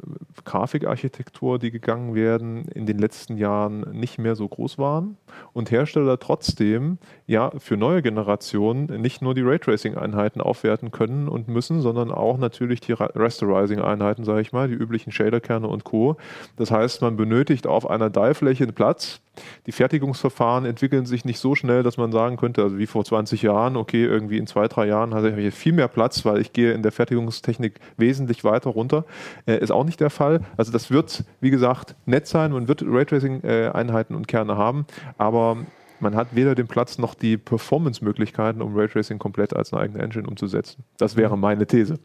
[0.45, 5.17] Grafikarchitektur, die gegangen werden, in den letzten Jahren nicht mehr so groß waren
[5.51, 11.81] und Hersteller trotzdem ja für neue Generationen nicht nur die Raytracing-Einheiten aufwerten können und müssen,
[11.81, 16.15] sondern auch natürlich die Ra- Rasterizing-Einheiten, sage ich mal, die üblichen Shaderkerne und Co.
[16.55, 19.19] Das heißt, man benötigt auf einer Die-Fläche einen Platz.
[19.65, 23.41] Die Fertigungsverfahren entwickeln sich nicht so schnell, dass man sagen könnte, also wie vor 20
[23.41, 26.53] Jahren, okay, irgendwie in zwei, drei Jahren habe ich hier viel mehr Platz, weil ich
[26.53, 29.05] gehe in der Fertigungstechnik wesentlich weiter runter.
[29.47, 30.41] Äh, ist auch nicht der Fall.
[30.57, 32.51] Also das wird, wie gesagt, nett sein.
[32.51, 34.85] Man wird Raytracing-Einheiten und Kerne haben,
[35.17, 35.57] aber
[35.99, 40.27] man hat weder den Platz noch die Performance-Möglichkeiten, um Raytracing komplett als eine eigene Engine
[40.27, 40.83] umzusetzen.
[40.97, 41.95] Das wäre meine These.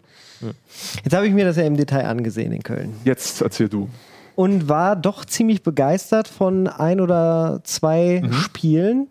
[1.04, 2.94] Jetzt habe ich mir das ja im Detail angesehen in Köln.
[3.04, 3.88] Jetzt erzähl du.
[4.36, 8.32] und war doch ziemlich begeistert von ein oder zwei Mhm.
[8.32, 9.08] Spielen,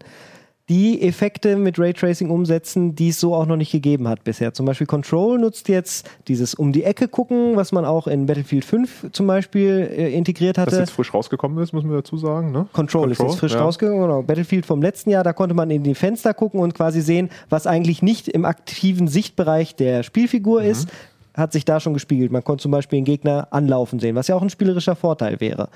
[0.69, 4.53] die Effekte mit Raytracing umsetzen, die es so auch noch nicht gegeben hat bisher.
[4.53, 8.63] Zum Beispiel Control nutzt jetzt dieses um die Ecke gucken, was man auch in Battlefield
[8.63, 10.77] 5 zum Beispiel äh, integriert hatte.
[10.77, 12.51] jetzt frisch rausgekommen ist, müssen wir dazu sagen.
[12.51, 12.67] Ne?
[12.71, 13.61] Control, ist jetzt frisch ja.
[13.61, 14.01] rausgegangen.
[14.01, 14.21] Genau.
[14.21, 17.65] Battlefield vom letzten Jahr, da konnte man in die Fenster gucken und quasi sehen, was
[17.65, 20.67] eigentlich nicht im aktiven Sichtbereich der Spielfigur Mhm.
[20.69, 20.89] ist,
[21.33, 22.31] hat sich da schon gespiegelt.
[22.31, 25.69] Man konnte zum Beispiel den Gegner anlaufen sehen, was ja auch ein spielerischer Vorteil wäre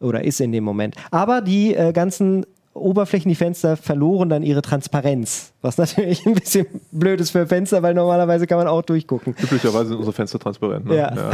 [0.00, 0.96] oder ist in dem Moment.
[1.10, 2.44] Aber die äh, ganzen
[2.74, 7.82] Oberflächen, die Fenster verloren dann ihre Transparenz, was natürlich ein bisschen blöd ist für Fenster,
[7.82, 9.34] weil normalerweise kann man auch durchgucken.
[9.40, 10.86] Üblicherweise sind unsere Fenster transparent.
[10.86, 10.96] Ne?
[10.96, 11.30] Ja.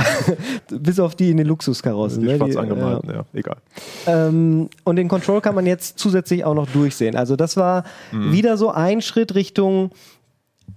[0.70, 2.22] Bis auf die in den Luxuskarossen.
[2.22, 2.36] Die ne?
[2.36, 3.24] schwarz Die, angemalten, ja.
[3.32, 3.56] egal.
[4.06, 7.16] ähm, und den Control kann man jetzt zusätzlich auch noch durchsehen.
[7.16, 9.90] Also das war wieder so ein Schritt Richtung,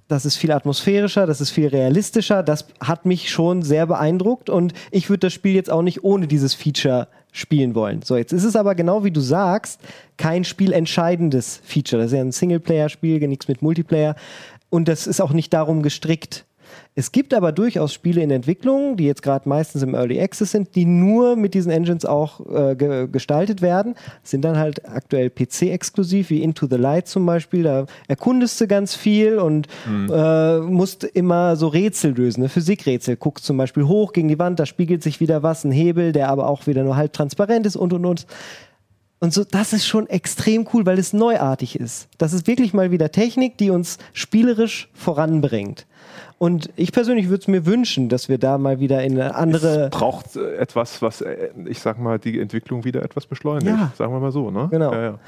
[0.08, 2.44] das ist viel atmosphärischer, das ist viel realistischer.
[2.44, 6.28] Das hat mich schon sehr beeindruckt und ich würde das Spiel jetzt auch nicht ohne
[6.28, 8.02] dieses Feature spielen wollen.
[8.04, 9.82] So, jetzt ist es aber genau wie du sagst,
[10.16, 12.02] kein spielentscheidendes Feature.
[12.02, 14.16] Das ist ja ein Singleplayer-Spiel, nichts mit Multiplayer.
[14.70, 16.46] Und das ist auch nicht darum gestrickt.
[16.96, 20.76] Es gibt aber durchaus Spiele in Entwicklung, die jetzt gerade meistens im Early Access sind,
[20.76, 23.96] die nur mit diesen Engines auch äh, ge gestaltet werden.
[24.22, 27.64] Sind dann halt aktuell PC-exklusiv, wie Into the Light zum Beispiel.
[27.64, 32.50] Da erkundest du ganz viel und äh, musst immer so Rätsel lösen, ne?
[32.50, 33.16] Physikrätsel.
[33.16, 36.30] Guckst zum Beispiel hoch gegen die Wand, da spiegelt sich wieder was, ein Hebel, der
[36.30, 38.28] aber auch wieder nur halb transparent ist und und und.
[39.24, 42.10] Und so, das ist schon extrem cool, weil es neuartig ist.
[42.18, 45.86] Das ist wirklich mal wieder Technik, die uns spielerisch voranbringt.
[46.40, 49.86] Und ich persönlich würde es mir wünschen, dass wir da mal wieder in eine andere.
[49.86, 53.68] Es braucht äh, etwas, was, äh, ich sag mal, die Entwicklung wieder etwas beschleunigt.
[53.68, 53.94] Ja.
[53.98, 54.68] Sagen wir mal so, ne?
[54.70, 54.92] Genau.
[54.92, 55.20] Ja, ja.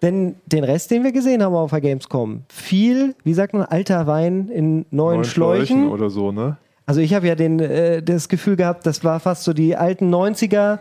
[0.00, 4.06] Denn den Rest, den wir gesehen haben auf der Gamescom, viel, wie sagt man, alter
[4.06, 5.90] Wein in neuen, Neun Schläuchen.
[5.90, 6.56] oder so, ne?
[6.86, 10.12] Also ich habe ja den, äh, das Gefühl gehabt, das war fast so die alten
[10.12, 10.78] 90er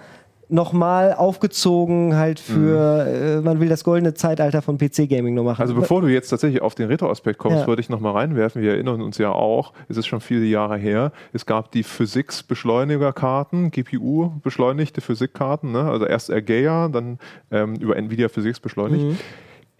[0.51, 5.59] nochmal aufgezogen halt für, äh, man will das goldene Zeitalter von PC-Gaming nur machen.
[5.59, 5.61] Mhm.
[5.61, 7.67] Also bevor du jetzt tatsächlich auf den Retro-Aspekt kommst, Ja.
[7.67, 8.61] würde ich nochmal reinwerfen.
[8.61, 13.71] Wir erinnern uns ja auch, es ist schon viele Jahre her, es gab die Physics-Beschleunigerkarten,
[13.71, 15.89] GPU-beschleunigte Physikkarten, ne?
[15.89, 17.19] also erst Ergaea, dann
[17.51, 19.19] ähm, über NVIDIA Physics beschleunigt.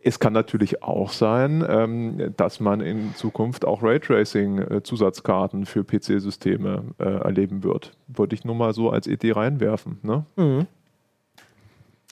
[0.04, 7.04] Es kann natürlich auch sein, ähm, dass man in Zukunft auch Raytracing-Zusatzkarten für PC-Systeme äh,
[7.04, 7.96] erleben wird.
[8.08, 10.00] Wollte ich nur mal so als Idee reinwerfen.
[10.02, 10.26] Ne?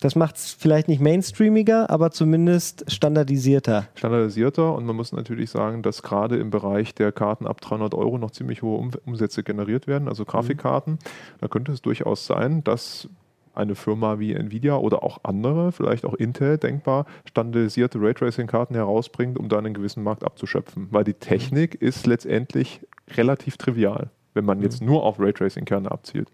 [0.02, 3.90] Das macht es vielleicht nicht mainstreamiger, aber zumindest standardisierter.
[3.96, 8.18] standardisierter und man muss natürlich sagen, dass gerade im Bereich der Karten ab 300 Euro
[8.18, 11.00] noch ziemlich hohe um Umsätze generiert werden, also Grafikkarten.
[11.42, 13.10] Da könnte es durchaus sein, dass
[13.54, 19.50] eine Firma wie Nvidia oder auch andere, vielleicht auch Intel denkbar, standardisierte Raytracing-Karten herausbringt, um
[19.50, 20.88] da einen gewissen Markt abzuschöpfen.
[20.92, 22.82] Weil die Technik ist letztendlich
[23.16, 26.30] relativ trivial, wenn man jetzt nur auf Raytracing-Kerne abzielt.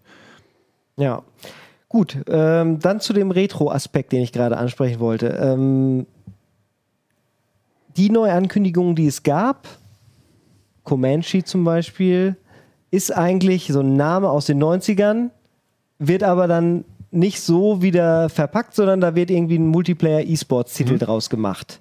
[0.96, 1.22] Ja.
[1.88, 5.28] Gut, ähm, dann zu dem Retro-Aspekt, den ich gerade ansprechen wollte.
[5.28, 6.06] Ähm,
[7.96, 9.68] die Neuankündigungen, die es gab,
[10.82, 12.36] Comanche zum Beispiel,
[12.90, 15.30] ist eigentlich so ein Name aus den 90ern,
[15.98, 16.84] wird aber dann
[17.16, 21.80] nicht so wieder verpackt, sondern da wird irgendwie ein Multiplayer-E-Sports-Titel draus gemacht.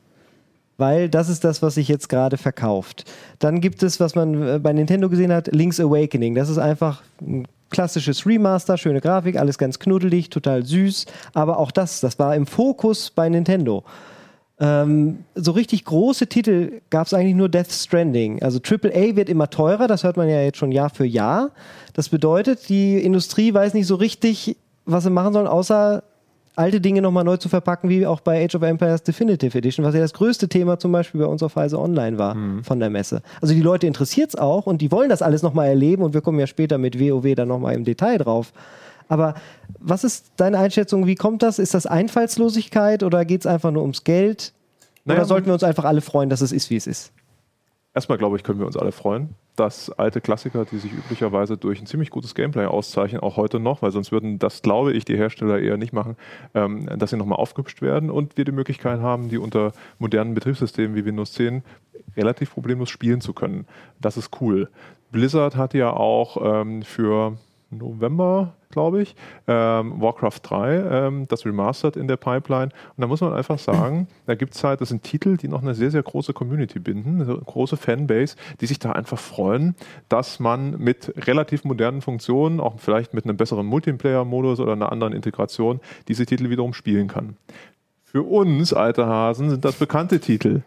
[0.77, 3.05] Weil das ist das, was sich jetzt gerade verkauft.
[3.39, 6.35] Dann gibt es, was man äh, bei Nintendo gesehen hat, Link's Awakening.
[6.35, 11.05] Das ist einfach ein klassisches Remaster, schöne Grafik, alles ganz knuddelig, total süß.
[11.33, 13.83] Aber auch das, das war im Fokus bei Nintendo.
[14.57, 18.41] Ähm, so richtig große Titel gab es eigentlich nur Death Stranding.
[18.41, 21.51] Also AAA wird immer teurer, das hört man ja jetzt schon Jahr für Jahr.
[21.93, 26.03] Das bedeutet, die Industrie weiß nicht so richtig, was sie machen sollen, außer
[26.55, 29.93] alte Dinge nochmal neu zu verpacken, wie auch bei Age of Empires Definitive Edition, was
[29.93, 33.21] ja das größte Thema zum Beispiel bei uns auf Heise Online war von der Messe.
[33.41, 36.21] Also die Leute interessiert es auch und die wollen das alles nochmal erleben und wir
[36.21, 38.53] kommen ja später mit WoW dann nochmal im Detail drauf.
[39.07, 39.35] Aber
[39.79, 41.05] was ist deine Einschätzung?
[41.05, 41.59] Wie kommt das?
[41.59, 44.53] Ist das Einfallslosigkeit oder geht es einfach nur ums Geld?
[45.03, 47.11] Naja, oder sollten wir uns einfach alle freuen, dass es ist, wie es ist?
[47.93, 51.79] Erstmal, glaube ich, können wir uns alle freuen, dass alte Klassiker, die sich üblicherweise durch
[51.81, 55.17] ein ziemlich gutes Gameplay auszeichnen, auch heute noch, weil sonst würden das, glaube ich, die
[55.17, 56.17] Hersteller eher nicht machen,
[56.53, 60.95] ähm, dass sie nochmal aufgehübscht werden und wir die Möglichkeit haben, die unter modernen Betriebssystemen
[60.95, 61.63] wie Windows 10
[62.17, 63.65] relativ problemlos spielen zu können.
[63.99, 64.69] Das ist cool.
[65.11, 67.37] Blizzard hat ja auch ähm, für
[67.69, 69.15] November, glaube ich,
[69.47, 72.71] ähm, Warcraft 3, ähm, das Remastered in der Pipeline.
[72.95, 75.61] Und da muss man einfach sagen, da gibt es halt, das sind Titel, die noch
[75.61, 79.75] eine sehr, sehr große Community binden, eine große Fanbase, die sich da einfach freuen,
[80.09, 85.13] dass man mit relativ modernen Funktionen, auch vielleicht mit einem besseren Multiplayer-Modus oder einer anderen
[85.13, 87.37] Integration, diese Titel wiederum spielen kann.
[88.03, 90.61] Für uns, alte Hasen, sind das bekannte Titel.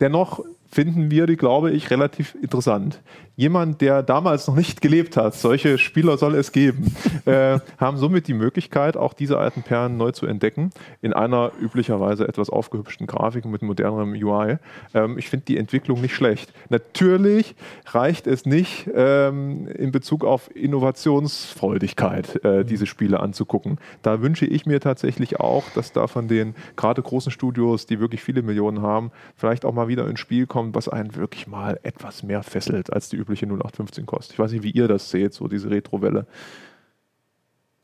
[0.00, 3.00] Dennoch finden wir die, glaube ich, relativ interessant.
[3.36, 8.28] Jemand, der damals noch nicht gelebt hat, solche Spieler soll es geben, äh, haben somit
[8.28, 10.70] die Möglichkeit, auch diese alten Perlen neu zu entdecken,
[11.02, 14.58] in einer üblicherweise etwas aufgehübschten Grafik mit modernerem UI.
[14.94, 16.52] Ähm, ich finde die Entwicklung nicht schlecht.
[16.68, 23.78] Natürlich reicht es nicht, ähm, in Bezug auf Innovationsfreudigkeit äh, diese Spiele anzugucken.
[24.02, 28.22] Da wünsche ich mir tatsächlich auch, dass da von den gerade großen Studios, die wirklich
[28.22, 32.22] viele Millionen haben, vielleicht auch mal wieder ein Spiel kommt, was einen wirklich mal etwas
[32.22, 34.32] mehr fesselt als die übliche 0815 kostet.
[34.34, 36.26] Ich weiß nicht, wie ihr das seht, so diese Retro-Welle.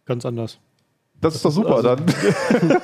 [0.06, 0.58] Ganz anders.
[1.20, 1.76] Das ist doch super.
[1.76, 2.06] also- dann,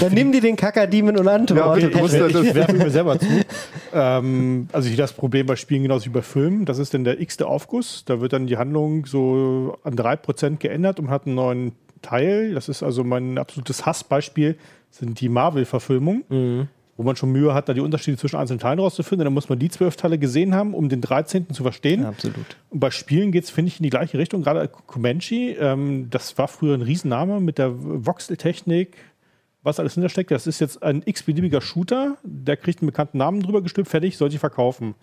[0.00, 1.80] Dann nimm dir den Kakadiemen und antworte.
[1.88, 3.26] Ja, okay, ja das- Ich werfe mir selber zu.
[3.94, 6.64] ähm, also ich das Problem bei Spielen genauso wie bei Filmen.
[6.64, 8.04] Das ist dann der x-te Aufguss.
[8.04, 12.54] Da wird dann die Handlung so an 3% geändert und hat einen neuen Teil.
[12.54, 14.56] Das ist also mein absolutes Hassbeispiel,
[14.90, 16.68] sind die Marvel-Verfilmungen.
[17.00, 19.24] Wo man schon Mühe hat, da die Unterschiede zwischen einzelnen Teilen rauszufinden.
[19.24, 21.48] Dann muss man die zwölf Teile gesehen haben, um den 13.
[21.48, 22.04] zu verstehen.
[22.04, 22.44] Absolut.
[22.68, 24.42] Und bei Spielen geht es, finde ich, in die gleiche Richtung.
[24.42, 28.98] Gerade Comanche, ähm, das war früher ein Riesenname mit der Voxel-Technik,
[29.62, 30.30] was alles hintersteckt.
[30.30, 34.30] Das ist jetzt ein x-beliebiger Shooter, der kriegt einen bekannten Namen drüber gestülpt, fertig, soll
[34.30, 34.94] sich verkaufen.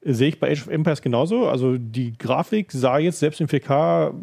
[0.00, 1.48] Äh, Sehe ich bei Age of Empires genauso.
[1.48, 4.14] Also die Grafik sah jetzt selbst in 4K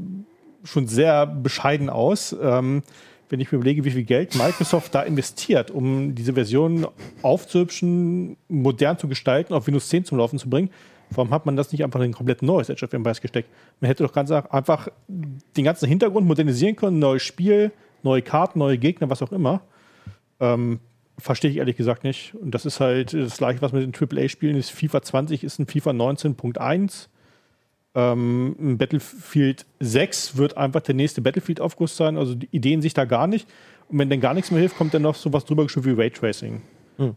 [0.63, 2.35] schon sehr bescheiden aus.
[2.41, 2.81] Ähm,
[3.29, 6.87] wenn ich mir überlege, wie viel Geld Microsoft da investiert, um diese Version
[7.21, 10.69] aufzuhübschen, modern zu gestalten, auf Windows 10 zum Laufen zu bringen,
[11.11, 13.49] warum hat man das nicht einfach in ein komplett neues Age of Empires gesteckt?
[13.79, 17.71] Man hätte doch ganz einfach den ganzen Hintergrund modernisieren können, neues Spiel,
[18.03, 19.61] neue Karten, neue Gegner, was auch immer.
[20.39, 20.79] Ähm,
[21.17, 22.35] verstehe ich ehrlich gesagt nicht.
[22.35, 24.71] Und das ist halt das gleiche, was mit den AAA-Spielen ist.
[24.71, 27.07] FIFA 20 ist ein FIFA 19.1.
[27.97, 32.15] Ähm, Battlefield 6 wird einfach der nächste Battlefield-Aufguss sein.
[32.15, 33.47] Also die Ideen sich da gar nicht.
[33.89, 36.61] Und wenn dann gar nichts mehr hilft, kommt dann noch sowas drüber geschrieben wie Raytracing.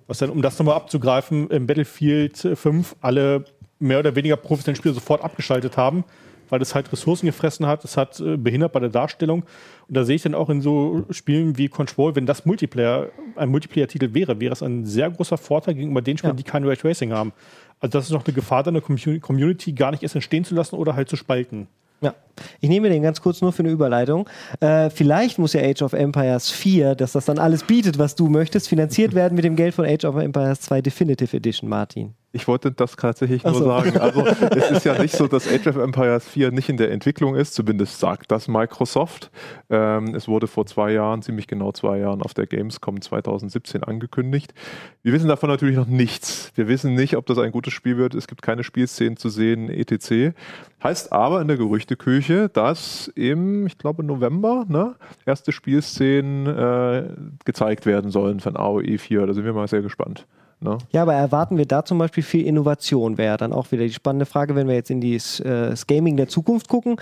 [0.07, 3.45] Was dann, um das nochmal abzugreifen, im Battlefield 5 alle
[3.79, 6.05] mehr oder weniger professionellen Spieler sofort abgeschaltet haben,
[6.51, 9.45] weil es halt Ressourcen gefressen hat, es hat äh, behindert bei der Darstellung.
[9.89, 13.49] Und da sehe ich dann auch in so Spielen wie Control, wenn das Multiplayer, ein
[13.49, 16.37] Multiplayer-Titel wäre, wäre es ein sehr großer Vorteil gegenüber den Spielen, Ja.
[16.37, 17.33] die kein Raytracing haben.
[17.81, 20.55] Also das ist noch eine Gefahr, da eine Commu- Community gar nicht erst entstehen zu
[20.55, 21.67] lassen oder halt zu spalten.
[22.03, 22.15] Ja,
[22.61, 24.27] ich nehme den ganz kurz nur für eine Überleitung.
[24.61, 28.29] Äh, vielleicht muss ja Age of Empires 4, dass das dann alles bietet, was du
[28.29, 32.15] möchtest, finanziert werden mit dem Geld von Age of Empires 2 Definitive Edition, Martin.
[32.33, 33.64] Ich wollte das tatsächlich nur so.
[33.64, 33.99] sagen.
[33.99, 37.35] Also es ist ja nicht so, dass Age of Empires 4 nicht in der Entwicklung
[37.35, 39.33] ist, zumindest sagt das Microsoft.
[39.69, 44.55] Ähm, es wurde vor zwei Jahren, ziemlich genau zwei Jahren, auf der Gamescom 2017 angekündigt.
[45.03, 46.53] Wir wissen davon natürlich noch nichts.
[46.55, 48.14] Wir wissen nicht, ob das ein gutes Spiel wird.
[48.14, 50.37] Es gibt keine Spielszenen zu sehen, etc.
[50.85, 54.95] Heißt aber in der Gerüchteküche, dass im, ich glaube, November ne,
[55.27, 57.09] erste Spielszenen äh,
[57.45, 59.27] gezeigt werden sollen von AOE 4.
[59.27, 60.27] Da sind wir mal sehr gespannt.
[60.61, 60.77] Ne?
[60.92, 63.16] Ja, aber erwarten wir da zum Beispiel viel Innovation?
[63.16, 66.16] Wäre dann auch wieder die spannende Frage, wenn wir jetzt in die, äh, das Gaming
[66.16, 66.96] der Zukunft gucken.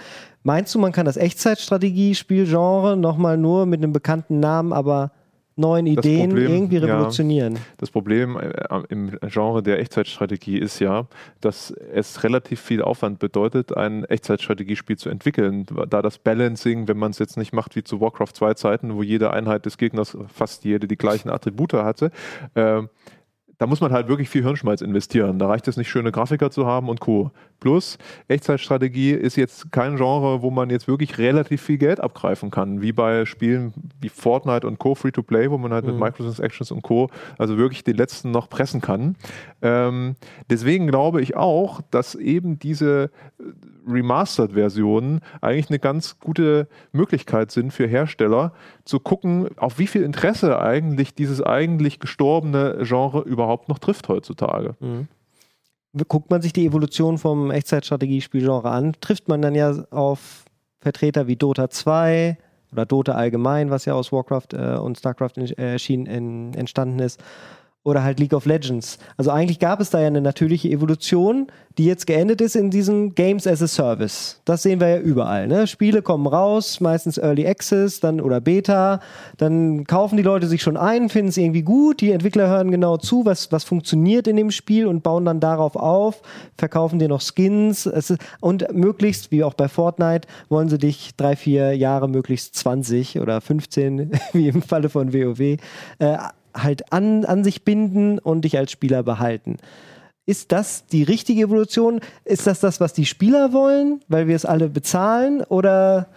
[0.44, 5.10] Meinst du, man kann das Echtzeitstrategie-Spielgenre nochmal nur mit einem bekannten Namen, aber
[5.58, 6.84] neuen Ideen Problem, irgendwie ja.
[6.84, 7.58] revolutionieren?
[7.78, 8.52] Das Problem äh,
[8.88, 11.06] im Genre der Echtzeitstrategie ist ja,
[11.40, 17.10] dass es relativ viel Aufwand bedeutet, ein Echtzeitstrategiespiel zu entwickeln, da das Balancing, wenn man
[17.10, 20.64] es jetzt nicht macht wie zu Warcraft 2 Zeiten, wo jede Einheit des Gegners fast
[20.64, 22.12] jede die gleichen Attribute hatte,
[22.54, 22.82] äh,
[23.58, 25.38] da muss man halt wirklich viel Hirnschmalz investieren.
[25.38, 27.32] Da reicht es nicht, schöne Grafiker zu haben und Co.
[27.60, 32.80] Plus, Echtzeitstrategie ist jetzt kein Genre, wo man jetzt wirklich relativ viel Geld abgreifen kann,
[32.82, 34.94] wie bei Spielen wie Fortnite und Co.
[34.94, 37.10] Free-to-Play, wo man halt mit Microtransactions und Co.
[37.36, 39.16] also wirklich die letzten noch pressen kann.
[39.60, 40.14] Ähm,
[40.48, 43.10] deswegen glaube ich auch, dass eben diese
[43.88, 48.52] Remastered-Versionen eigentlich eine ganz gute Möglichkeit sind für Hersteller,
[48.88, 54.76] zu gucken, auf wie viel Interesse eigentlich dieses eigentlich gestorbene Genre überhaupt noch trifft heutzutage.
[56.08, 60.44] Guckt man sich die Evolution vom Echtzeitstrategiespielgenre an, trifft man dann ja auf
[60.80, 62.38] Vertreter wie Dota 2
[62.72, 67.22] oder Dota allgemein, was ja aus Warcraft äh, und Starcraft in, äh, entstanden ist.
[67.88, 68.98] Oder halt League of Legends.
[69.16, 71.46] Also eigentlich gab es da ja eine natürliche Evolution,
[71.78, 74.42] die jetzt geendet ist in diesem Games as a Service.
[74.44, 75.46] Das sehen wir ja überall.
[75.46, 75.66] Ne?
[75.66, 79.00] Spiele kommen raus, meistens Early Access dann oder Beta.
[79.38, 82.02] Dann kaufen die Leute sich schon ein, finden es irgendwie gut.
[82.02, 85.76] Die Entwickler hören genau zu, was, was funktioniert in dem Spiel und bauen dann darauf
[85.76, 86.20] auf,
[86.58, 87.86] verkaufen dir noch Skins.
[87.86, 93.20] Ist, und möglichst, wie auch bei Fortnite, wollen sie dich drei, vier Jahre, möglichst 20
[93.20, 95.58] oder 15, wie im Falle von WoW, äh,
[96.62, 99.56] halt an, an sich binden und dich als Spieler behalten.
[100.26, 102.00] Ist das die richtige Evolution?
[102.24, 105.42] Ist das das, was die Spieler wollen, weil wir es alle bezahlen?
[105.42, 106.08] Oder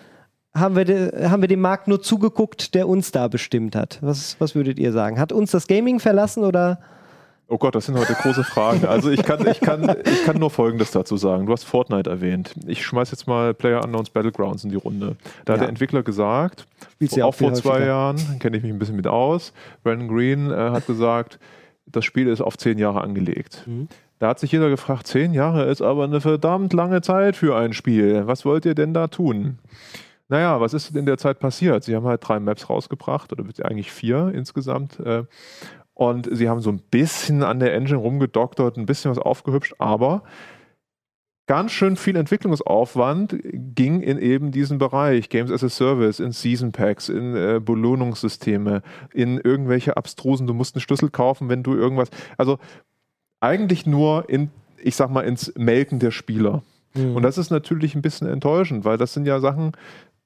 [0.53, 3.99] haben wir, de, haben wir dem Markt nur zugeguckt, der uns da bestimmt hat?
[4.01, 5.17] Was, was würdet ihr sagen?
[5.17, 6.79] Hat uns das Gaming verlassen oder?
[7.53, 8.85] Oh Gott, das sind heute große Fragen.
[8.85, 11.45] Also ich kann, ich kann, ich kann nur Folgendes dazu sagen.
[11.47, 12.53] Du hast Fortnite erwähnt.
[12.65, 15.17] Ich schmeiß jetzt mal Player Unknowns Battlegrounds in die Runde.
[15.43, 15.63] Da hat Ja.
[15.65, 16.65] der Entwickler gesagt,
[17.19, 17.85] auch auch vor zwei häufiger.
[17.87, 19.51] Jahren, kenne ich mich ein bisschen mit aus,
[19.83, 21.39] Brandon Green äh, hat gesagt,
[21.87, 23.63] das Spiel ist auf zehn Jahre angelegt.
[23.65, 23.89] Mhm.
[24.19, 27.73] Da hat sich jeder gefragt, zehn Jahre ist aber eine verdammt lange Zeit für ein
[27.73, 28.27] Spiel.
[28.27, 29.57] Was wollt ihr denn da tun?
[30.29, 31.83] Naja, was ist in der Zeit passiert?
[31.83, 34.97] Sie haben halt drei Maps rausgebracht, oder eigentlich vier insgesamt.
[35.01, 35.23] Äh,
[36.01, 40.23] und sie haben so ein bisschen an der Engine rumgedoktert, ein bisschen was aufgehübscht, aber
[41.45, 46.71] ganz schön viel Entwicklungsaufwand ging in eben diesen Bereich, Games as a Service, in Season
[46.71, 48.81] Packs, in äh, Belohnungssysteme,
[49.13, 52.57] in irgendwelche abstrusen, du musst einen Schlüssel kaufen, wenn du irgendwas, also
[53.39, 54.49] eigentlich nur in,
[54.81, 56.63] ich sag mal, ins Melken der Spieler.
[57.13, 59.73] Und das ist natürlich ein bisschen enttäuschend, weil das sind ja Sachen,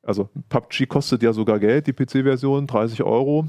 [0.04, 3.46] also PUBG kostet ja sogar Geld, die PC-Version, 30 Euro,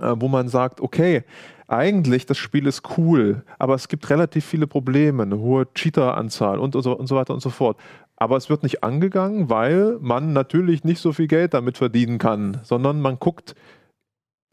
[0.00, 1.24] wo man sagt, okay,
[1.68, 6.76] eigentlich das Spiel ist cool, aber es gibt relativ viele Probleme, eine hohe Cheater-Anzahl und,
[6.76, 7.76] und, so, und so weiter und so fort.
[8.16, 12.60] Aber es wird nicht angegangen, weil man natürlich nicht so viel Geld damit verdienen kann,
[12.62, 13.54] sondern man guckt,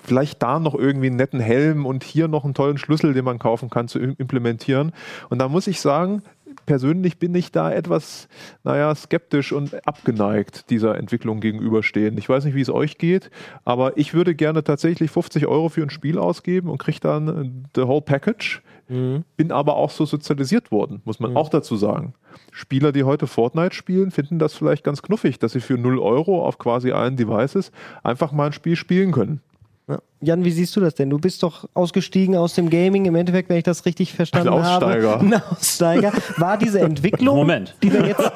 [0.01, 3.39] vielleicht da noch irgendwie einen netten Helm und hier noch einen tollen Schlüssel, den man
[3.39, 4.91] kaufen kann, zu im- implementieren.
[5.29, 6.23] Und da muss ich sagen,
[6.65, 8.27] persönlich bin ich da etwas,
[8.63, 12.17] naja, skeptisch und abgeneigt dieser Entwicklung gegenüberstehen.
[12.17, 13.29] Ich weiß nicht, wie es euch geht,
[13.65, 17.49] aber ich würde gerne tatsächlich 50 Euro für ein Spiel ausgeben und kriege dann äh,
[17.75, 18.61] the whole package.
[19.37, 22.13] Bin aber auch so sozialisiert worden, muss man auch dazu sagen.
[22.51, 26.45] Spieler, die heute Fortnite spielen, finden das vielleicht ganz knuffig, dass sie für 0 Euro
[26.45, 27.71] auf quasi allen Devices
[28.03, 29.41] einfach mal ein Spiel spielen können.
[29.87, 29.99] Ja.
[30.21, 31.09] Jan, wie siehst du das denn?
[31.09, 34.53] Du bist doch ausgestiegen aus dem Gaming, im Endeffekt, wenn ich das richtig verstanden Ein
[34.53, 35.11] Aussteiger.
[35.11, 35.25] habe.
[35.25, 36.13] Ein Aussteiger.
[36.37, 37.75] War diese Entwicklung, Moment.
[37.83, 38.21] die wir jetzt,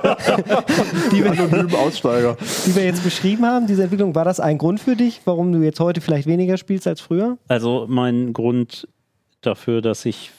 [1.12, 5.22] die wir, die wir jetzt beschrieben haben, diese Entwicklung, war das ein Grund für dich,
[5.24, 7.38] warum du jetzt heute vielleicht weniger spielst als früher?
[7.48, 8.88] Also mein Grund
[9.40, 10.32] dafür, dass ich,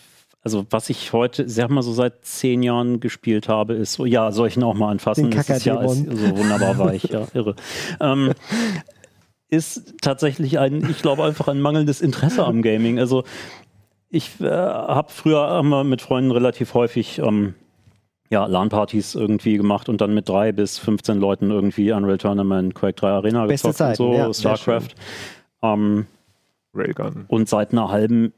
[0.43, 4.31] also was ich heute, sag mal so seit zehn Jahren gespielt habe, ist so, ja,
[4.31, 5.31] soll ich ihn auch mal anfassen?
[5.31, 7.55] Den Das ist ja ist so wunderbar weich, ja, irre.
[8.01, 8.35] Ähm,
[9.51, 12.99] ist tatsächlich ein, ich glaube einfach ein mangelndes Interesse am Gaming.
[12.99, 13.25] Also
[14.11, 17.55] ich äh, habe früher haben wir mit Freunden relativ häufig ähm,
[18.31, 22.95] ja, LAN-Partys irgendwie gemacht und dann mit drei bis 15 Leuten irgendwie Unreal Tournament, Quake
[22.95, 24.89] 3 Arena Beste gezockt und Zeiten, so, ja, StarCraft.
[25.63, 26.07] Ähm,
[26.75, 27.25] Railgun.
[27.29, 28.33] und seit einer halben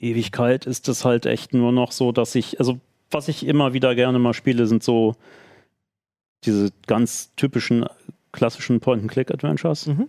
[0.00, 2.80] Ewigkeit ist es halt echt nur noch so, dass ich, also
[3.10, 5.14] was ich immer wieder gerne mal spiele, sind so
[6.44, 7.86] diese ganz typischen
[8.32, 9.86] klassischen Point-and-Click-Adventures.
[9.86, 10.08] Mhm.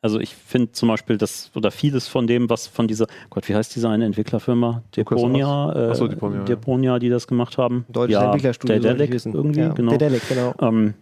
[0.00, 3.54] Also ich finde zum Beispiel das oder vieles von dem, was von dieser, Gott, wie
[3.54, 4.84] heißt diese eine Entwicklerfirma?
[4.94, 6.44] Deponia, äh, so, Deponia, ja.
[6.44, 7.84] Deponia, die das gemacht haben.
[7.88, 9.34] Deutsches Entwicklerstudio, sollte ich Daedalic wissen.
[9.34, 9.72] irgendwie, ja.
[9.72, 9.90] genau.
[9.90, 10.54] Daedalic, genau.
[10.60, 10.94] Ähm,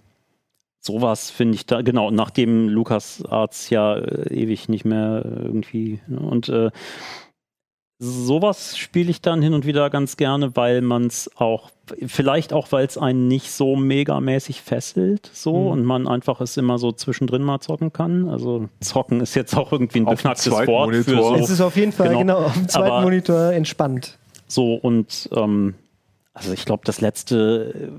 [0.80, 6.20] sowas finde ich da, genau, nachdem Lukas Arts ja äh, ewig nicht mehr irgendwie, ne,
[6.20, 6.70] und äh,
[7.98, 11.70] sowas spiele ich dann hin und wieder ganz gerne, weil man es auch,
[12.06, 15.66] vielleicht auch, weil es einen nicht so megamäßig fesselt, so, Mhm.
[15.68, 18.28] und man einfach es immer so zwischendrin mal zocken kann.
[18.28, 21.38] Also zocken ist jetzt auch irgendwie ein Auf dem beknacktes zweiten Wort für Monitor.
[21.38, 22.18] so es ist auf jeden Fall genau.
[22.20, 24.18] genau, auf dem zweiten Aber- Monitor entspannt.
[24.46, 25.74] so und ähm,
[26.34, 27.92] also ich glaube, das letzte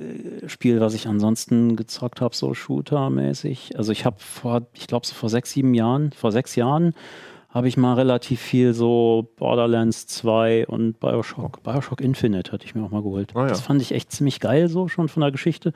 [0.00, 3.76] äh, Spiel, was ich ansonsten gezockt habe, so Shooter-mäßig.
[3.76, 6.94] Also ich habe vor, ich glaube so vor sechs, sieben Jahren, vor sechs Jahren
[7.52, 12.82] habe ich mal relativ viel so Borderlands 2 und Bioshock, Bioshock Infinite hatte ich mir
[12.84, 13.32] auch mal geholt.
[13.34, 13.48] Ah, ja.
[13.48, 15.72] Das fand ich echt ziemlich geil so schon von der Geschichte.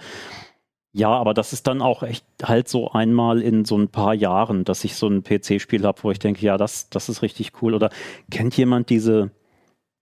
[0.93, 4.65] Ja, aber das ist dann auch echt halt so einmal in so ein paar Jahren,
[4.65, 7.75] dass ich so ein PC-Spiel habe, wo ich denke, ja, das, das ist richtig cool.
[7.75, 7.91] Oder
[8.31, 9.31] kennt jemand diese,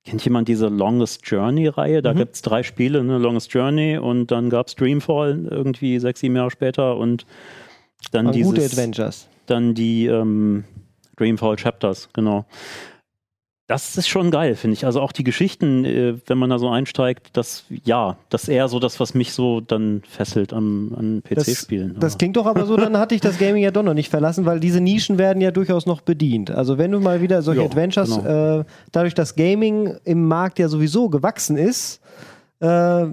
[0.04, 2.00] kennt jemand diese Longest Journey-Reihe?
[2.00, 2.18] Da Mhm.
[2.18, 3.18] gibt's drei Spiele, ne?
[3.18, 7.26] Longest Journey und dann gab's Dreamfall irgendwie sechs, sieben Jahre später und
[8.12, 9.28] dann Waren dieses, gute Adventures.
[9.46, 10.62] dann die ähm,
[11.16, 12.44] Dreamfall Chapters, genau.
[13.66, 14.84] Das ist schon geil, finde ich.
[14.84, 18.68] Also auch die Geschichten, äh, wenn man da so einsteigt, das, ja, das ist eher
[18.68, 21.96] so das, was mich so dann fesselt am, an PC-Spielen.
[21.98, 24.10] Das Aber- klingt doch aber so, dann hatte ich das Gaming ja doch noch nicht
[24.10, 26.50] verlassen, weil diese Nischen werden ja durchaus noch bedient.
[26.50, 28.58] Also wenn du mal wieder solche Ja, Adventures, genau.
[28.60, 32.02] äh, dadurch, dass Gaming im Markt ja sowieso gewachsen ist
[32.60, 33.06] äh,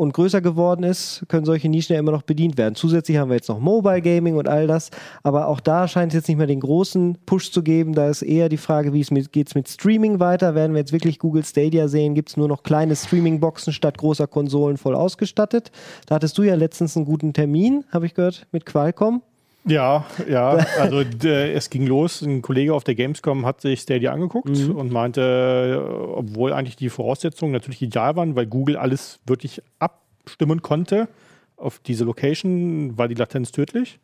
[0.00, 2.74] und größer geworden ist, können solche Nischen ja immer noch bedient werden.
[2.74, 4.88] Zusätzlich haben wir jetzt noch Mobile Gaming und all das,
[5.22, 7.92] aber auch da scheint es jetzt nicht mehr den großen Push zu geben.
[7.92, 10.54] Da ist eher die Frage, wie es mit, geht's mit Streaming weiter?
[10.54, 12.14] Werden wir jetzt wirklich Google Stadia sehen?
[12.14, 15.70] Gibt es nur noch kleine Streaming-Boxen statt großer Konsolen voll ausgestattet?
[16.06, 19.20] Da hattest du ja letztens einen guten Termin, habe ich gehört, mit Qualcomm.
[19.64, 20.50] Ja, ja.
[20.78, 22.22] Also es ging los.
[22.22, 26.88] Ein Kollege auf der Gamescom hat sich Stadia angeguckt und meinte, äh, obwohl eigentlich die
[26.88, 31.08] Voraussetzungen natürlich ideal waren, weil Google alles wirklich abstimmen konnte
[31.56, 33.98] auf diese Location, war die Latenz tödlich.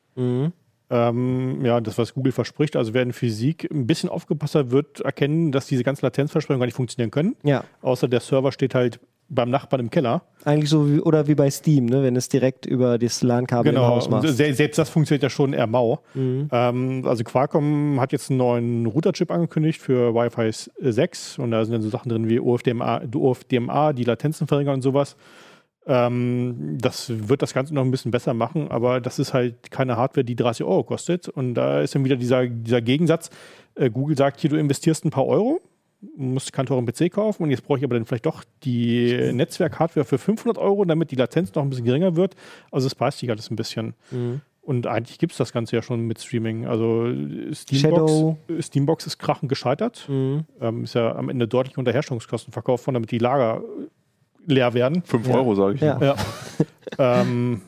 [0.88, 5.00] Ähm, ja, das, was Google verspricht, also wer in Physik ein bisschen aufgepasst hat, wird
[5.00, 7.34] erkennen, dass diese ganzen Latenzversprechungen gar nicht funktionieren können.
[7.42, 10.22] Ja, Außer der Server steht halt beim Nachbarn im Keller.
[10.44, 12.02] eigentlich so wie, oder wie bei Steam, ne?
[12.02, 14.36] wenn es direkt über das LAN-Kabel im Genau, Haus und machst.
[14.36, 16.00] se selbst das funktioniert ja schon eher mau.
[16.14, 16.48] Mhm.
[16.52, 21.72] Ähm, also Qualcomm hat jetzt einen neuen Routerchip angekündigt für Wi-Fi 6 und da sind
[21.74, 25.16] dann so Sachen drin wie OFDMA, OFDMA die Latenzen verringern und sowas.
[25.88, 29.96] Ähm, das wird das Ganze noch ein bisschen besser machen, aber das ist halt keine
[29.96, 31.28] Hardware, die 30 Euro kostet.
[31.28, 33.30] Und da ist dann wieder dieser, dieser Gegensatz.
[33.76, 35.60] Äh, Google sagt hier, du investierst ein paar Euro,
[36.16, 40.04] musst keinen teuren PC kaufen und jetzt brauche ich aber dann vielleicht doch die Netzwerk-Hardware
[40.04, 42.34] für 500 Euro, damit die Latenz noch ein bisschen geringer wird.
[42.70, 43.94] Also es preist sich alles ein bisschen.
[44.10, 44.40] Mhm.
[44.60, 46.66] Und eigentlich gibt es das Ganze ja schon mit Streaming.
[46.66, 48.36] Also äh, Shadow.
[48.48, 50.06] Steambox, Steambox ist krachend gescheitert.
[50.08, 50.44] Mhm.
[50.60, 54.74] Ähm, ist ja am Ende deutlich unter Herstellungskosten verkauft worden, damit die Lager äh, leer
[54.74, 55.02] werden.
[55.02, 55.34] 5 Ja.
[55.36, 55.80] Euro, sage ich.
[55.80, 56.00] Ja.
[56.02, 56.16] Ja.
[56.98, 57.62] ähm,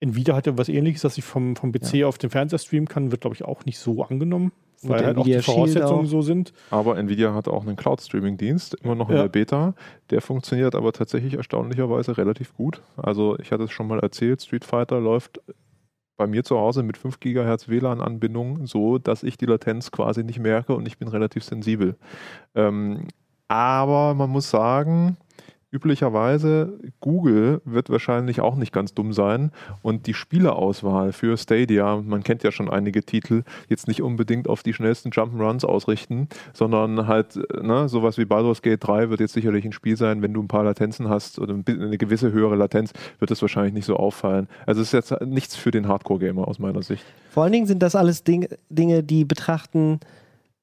[0.00, 3.20] Nvidia hatte was ähnliches, dass ich vom, vom PC auf den Fernseher streamen kann, wird,
[3.20, 4.52] glaube ich, auch nicht so angenommen,
[4.82, 6.10] weil halt auch die Voraussetzungen auch.
[6.10, 6.52] so sind.
[6.70, 9.22] Aber Nvidia hat auch einen Cloud-Streaming-Dienst, immer noch in Ja.
[9.22, 9.74] der Beta.
[10.10, 12.80] Der funktioniert aber tatsächlich erstaunlicherweise relativ gut.
[12.96, 15.40] Also ich hatte es schon mal erzählt, Street Fighter läuft
[16.16, 20.38] bei mir zu Hause mit 5 GHz WLAN-Anbindung so, dass ich die Latenz quasi nicht
[20.38, 21.96] merke und ich bin relativ sensibel.
[22.54, 23.08] Ähm,
[23.48, 25.16] aber man muss sagen,
[25.72, 29.52] üblicherweise Google wird wahrscheinlich auch nicht ganz dumm sein
[29.82, 34.62] und die Spieleauswahl für Stadia, man kennt ja schon einige Titel, jetzt nicht unbedingt auf
[34.62, 39.64] die schnellsten Jump'n'Runs ausrichten, sondern halt ne, sowas wie Baldur's Gate 3 wird jetzt sicherlich
[39.64, 43.30] ein Spiel sein, wenn du ein paar Latenzen hast oder eine gewisse höhere Latenz, wird
[43.30, 44.48] es wahrscheinlich nicht so auffallen.
[44.66, 47.04] Also es ist jetzt nichts für den Hardcore-Gamer aus meiner Sicht.
[47.30, 50.00] Vor allen Dingen sind das alles Ding, Dinge, die betrachten,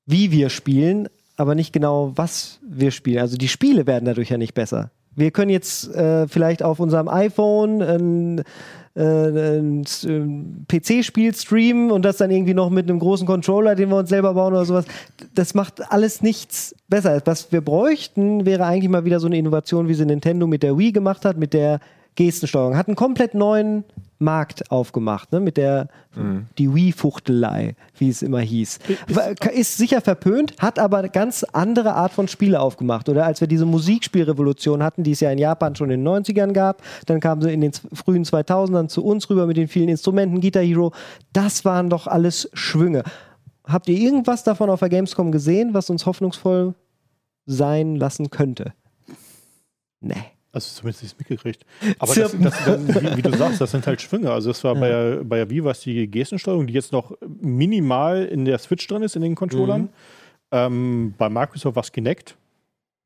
[0.06, 3.20] wie wir spielen, aber nicht genau, was wir spielen.
[3.20, 4.92] Also die Spiele werden dadurch ja nicht besser.
[5.18, 8.44] Wir können jetzt äh, vielleicht auf unserem iPhone ein,
[8.96, 13.98] äh, ein, PC-Spiel streamen und das dann irgendwie noch mit einem großen Controller, den wir
[13.98, 14.86] uns selber bauen oder sowas.
[15.34, 17.20] Das macht alles nichts besser.
[17.26, 20.78] Was wir bräuchten, wäre eigentlich mal wieder so eine Innovation, wie sie Nintendo mit der
[20.78, 21.80] Wii gemacht hat, mit der
[22.16, 22.78] Gestensteuerung.
[22.78, 23.86] Hat einen komplett neuen
[24.20, 25.40] Markt aufgemacht, ne?
[25.40, 25.88] mit der
[26.58, 28.80] die Wii-Fuchtelei, wie es immer hieß.
[29.10, 33.08] War- Ist sicher verpönt, hat aber eine ganz andere Art von Spiele aufgemacht.
[33.10, 36.54] Oder als wir diese Musikspielrevolution hatten, die es ja in Japan schon in den 90ern
[36.54, 40.42] gab, dann kamen sie in den frühen 2000ern zu uns rüber mit den vielen Instrumenten,
[40.42, 40.92] Guitar Hero.
[41.34, 43.04] Das waren doch alles Schwünge.
[43.64, 46.74] habt ihr irgendwas davon auf der Gamescom gesehen, was uns hoffnungsvoll
[47.46, 48.74] sein lassen könnte?
[50.00, 50.16] Nee.
[50.58, 51.66] Also zumindest nicht mitgekriegt.
[52.00, 54.32] Aber das, das, dann, wie, wie du sagst, das sind halt Schwünge.
[54.32, 58.26] Also das war bei, der- bei der Wii was die Gestensteuerung, die jetzt noch minimal
[58.26, 59.82] in der Switch drin ist, in den Controllern.
[59.84, 59.90] Mhm.
[60.52, 62.36] Ähm, bei Microsoft war es Kinect.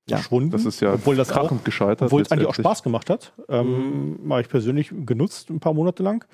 [0.09, 0.49] Ja, Verschwunden.
[0.51, 2.01] Das ist ja obwohl das auch, gescheitert.
[2.07, 2.55] obwohl es eigentlich auch.
[2.55, 3.33] Spaß gemacht hat.
[3.49, 6.25] Ähm, Habe ich persönlich genutzt, ein paar Monate lang.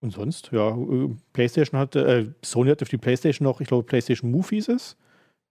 [0.00, 3.84] Und sonst, ja, äh, PlayStation hatte, äh, Sony hatte für die PlayStation noch, ich glaube,
[3.84, 4.96] PlayStation Move hieß es,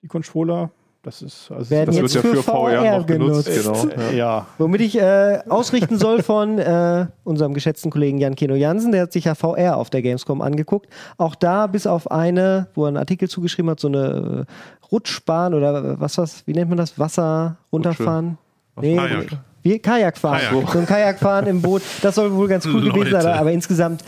[0.02, 0.72] die Controller.
[1.08, 3.46] Das ist, also Werden Das jetzt wird ja für VR, VR noch genutzt.
[3.48, 3.90] genutzt.
[3.90, 4.02] Genau.
[4.10, 4.46] äh, ja.
[4.58, 9.14] Womit ich äh, ausrichten soll von äh, unserem geschätzten Kollegen Jan Keno Jansen, der hat
[9.14, 10.90] sich ja VR auf der Gamescom angeguckt.
[11.18, 15.54] Auch da bis auf eine, wo er einen Artikel zugeschrieben hat, so eine äh, Rutschbahn
[15.54, 17.00] oder was was, wie nennt man das?
[17.00, 18.38] Wasser runterfahren?
[18.82, 19.28] Nee, Kajak.
[19.68, 20.40] Wie, Kajakfahren.
[20.40, 20.70] Kajak.
[20.70, 21.82] So ein Kajakfahren im Boot.
[22.02, 24.04] Das soll wohl ganz cool gewesen sein, aber insgesamt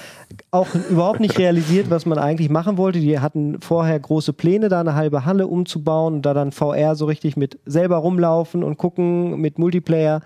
[0.51, 2.99] auch überhaupt nicht realisiert, was man eigentlich machen wollte.
[2.99, 7.05] Die hatten vorher große Pläne, da eine halbe Halle umzubauen und da dann VR so
[7.05, 10.21] richtig mit selber rumlaufen und gucken mit Multiplayer.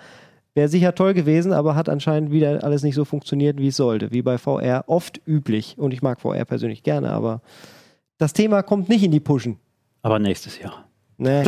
[0.56, 4.12] Wäre sicher toll gewesen, aber hat anscheinend wieder alles nicht so funktioniert, wie es sollte.
[4.12, 5.76] Wie bei VR oft üblich.
[5.80, 7.42] Und ich mag VR persönlich gerne, aber
[8.20, 9.58] das Thema kommt nicht in die Pushen.
[10.04, 10.86] Aber nächstes Jahr.
[11.18, 11.44] Nee.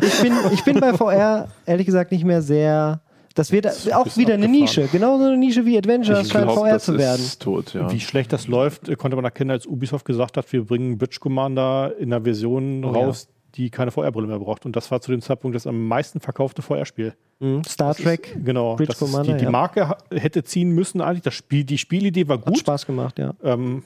[0.00, 3.00] ich, bin, ich bin bei VR ehrlich gesagt nicht mehr sehr.
[3.34, 4.50] Das wird auch bisschen wieder eine abgefahren.
[4.50, 4.88] Nische.
[4.90, 6.18] Genauso eine Nische wie Adventure.
[6.20, 7.20] Ich Das scheint glaub, VR das zu werden.
[7.20, 7.90] ist tot, ja.
[7.90, 11.18] Wie schlecht das läuft, äh, konnte man erkennen, als Ubisoft gesagt hat, wir bringen Bridge
[11.20, 14.66] Commander in einer Version Oh, raus, die keine VR-Brille mehr braucht.
[14.66, 17.14] Und das war zu dem Zeitpunkt das am meisten verkaufte VR-Spiel.
[17.38, 17.62] Mhm.
[17.64, 18.74] Star Trek Genau.
[18.76, 19.50] Bridge das ist Commander, die, die ja.
[19.50, 21.22] Marke hätte ziehen müssen eigentlich.
[21.22, 22.58] Das Spiel, die Spielidee war hat gut.
[22.58, 23.34] Spaß gemacht, ja.
[23.44, 23.84] Ähm,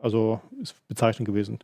[0.00, 1.58] also ist bezeichnend gewesen.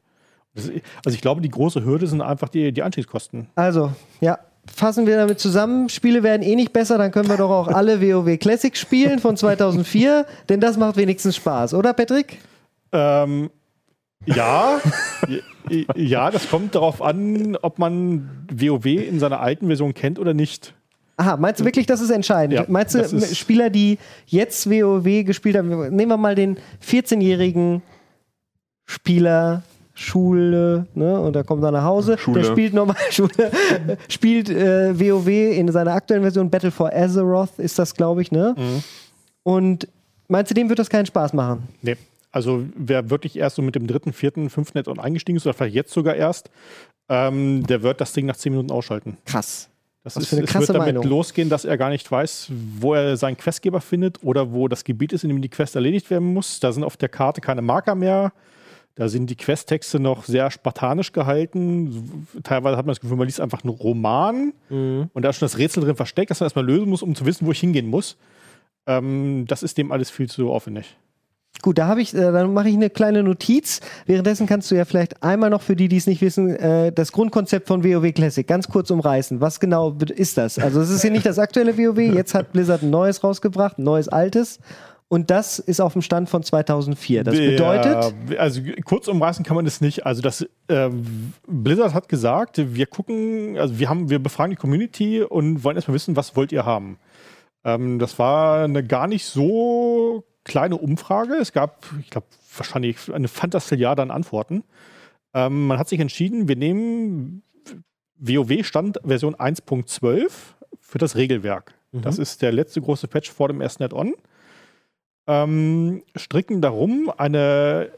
[0.55, 3.47] Das ist, also ich glaube, die große Hürde sind einfach die, die Einstiegskosten.
[3.55, 4.39] Also, ja.
[4.67, 5.89] Fassen wir damit zusammen.
[5.89, 9.37] Spiele werden eh nicht besser, dann können wir doch auch alle WoW Classic spielen von
[9.37, 12.39] 2004, denn das macht wenigstens Spaß, oder Patrick?
[12.93, 13.51] Ähm,
[14.25, 14.81] ja,
[15.97, 20.75] ja, das kommt darauf an, ob man WoW in seiner alten Version kennt oder nicht.
[21.17, 22.55] Aha, meinst du wirklich, das ist entscheidend?
[22.55, 26.57] Ja, meinst du, Spieler, die jetzt WoW gespielt haben, nehmen wir mal den
[26.89, 27.83] 14-jährigen
[28.87, 29.63] Spieler,
[29.95, 32.41] Schule, ne, und da kommt er nach Hause, Schule.
[32.41, 33.51] der spielt normal Schule,
[34.09, 38.55] spielt äh, WoW in seiner aktuellen Version, Battle for Azeroth ist das, glaube ich, ne?
[38.57, 38.83] Mhm.
[39.43, 39.89] Und
[40.29, 41.69] meinst du, dem wird das keinen Spaß machen?
[41.83, 41.97] Nee.
[42.31, 45.75] Also wer wirklich erst so mit dem dritten, vierten, fünften Net eingestiegen ist, oder vielleicht
[45.75, 46.51] jetzt sogar erst,
[47.11, 49.19] ähm, der wird das Ding nach zehn Minuten ausschalten.
[49.27, 49.69] Krass.
[50.03, 51.11] Das Was ist, für eine es krasse wird damit Meinung.
[51.11, 55.13] losgehen, dass er gar nicht weiß, wo er seinen Questgeber findet oder wo das Gebiet
[55.13, 56.59] ist, in dem die Quest erledigt werden muss.
[56.59, 58.33] Da sind auf der Karte keine Marker mehr.
[58.95, 62.27] Da sind die Questtexte noch sehr spartanisch gehalten.
[62.43, 65.09] Teilweise hat man das Gefühl, man liest einfach einen Roman Mhm.
[65.15, 67.25] und da ist schon das Rätsel drin versteckt, das man erstmal lösen muss, um zu
[67.25, 68.17] wissen, wo ich hingehen muss.
[68.87, 70.97] Ähm, das ist dem alles viel zu aufwendig.
[71.61, 73.81] Gut, da habe ich, äh, dann mache ich eine kleine Notiz.
[74.07, 77.13] Währenddessen kannst du ja vielleicht einmal noch für die, die es nicht wissen, äh, das
[77.13, 79.41] Grundkonzept von WoW Classic ganz kurz umreißen.
[79.41, 80.59] Was genau ist das?
[80.59, 81.99] Also es ist hier nicht das aktuelle WoW.
[81.99, 84.59] Jetzt hat Blizzard ein neues rausgebracht, ein neues altes.
[85.13, 87.23] Und das ist auf dem Stand von 2004.
[87.23, 90.07] Das bedeutet, Ja, also kurz umreißen kann man das nicht.
[90.07, 90.89] Also das äh,
[91.47, 95.97] Blizzard hat gesagt, wir gucken, also wir haben, wir befragen die Community und wollen erstmal
[95.97, 96.99] wissen, was wollt ihr haben.
[97.63, 101.35] Ähm, das war eine gar nicht so kleine Umfrage.
[101.35, 104.65] Es gab, ich glaube, wahrscheinlich eine Fantastilliarde an Antworten.
[105.35, 107.43] Ähm, man hat sich entschieden, wir nehmen
[108.17, 110.31] WoW Stand Version 1.12
[110.81, 111.75] für das Regelwerk.
[111.93, 114.15] Das ist der letzte große Patch vor dem ersten Add-on
[115.33, 117.91] ähm, stricken darum eine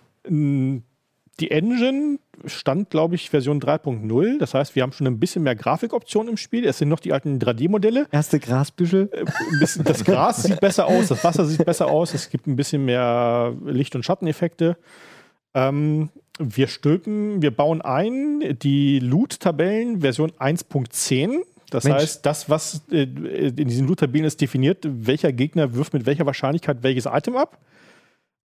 [1.41, 4.39] die Engine stand, glaube ich, Version 3.0.
[4.39, 6.65] Das heißt, wir haben schon ein bisschen mehr Grafikoptionen im Spiel.
[6.65, 8.07] Es sind noch die alten 3D-Modelle.
[8.11, 9.11] erste Grasbüschel.
[9.59, 12.85] Bisschen, das Gras sieht besser aus, das Wasser sieht besser aus, es gibt ein bisschen
[12.85, 14.77] mehr Licht- und Schatteneffekte.
[15.55, 21.41] Ähm, wir stülpen, wir bauen ein die Loot-Tabellen Version 1.10.
[21.75, 21.97] Das Mensch.
[21.97, 26.83] heißt, das, was äh, in diesen Loot-Tabellen ist, definiert, welcher Gegner wirft mit welcher Wahrscheinlichkeit
[26.83, 27.59] welches Item ab.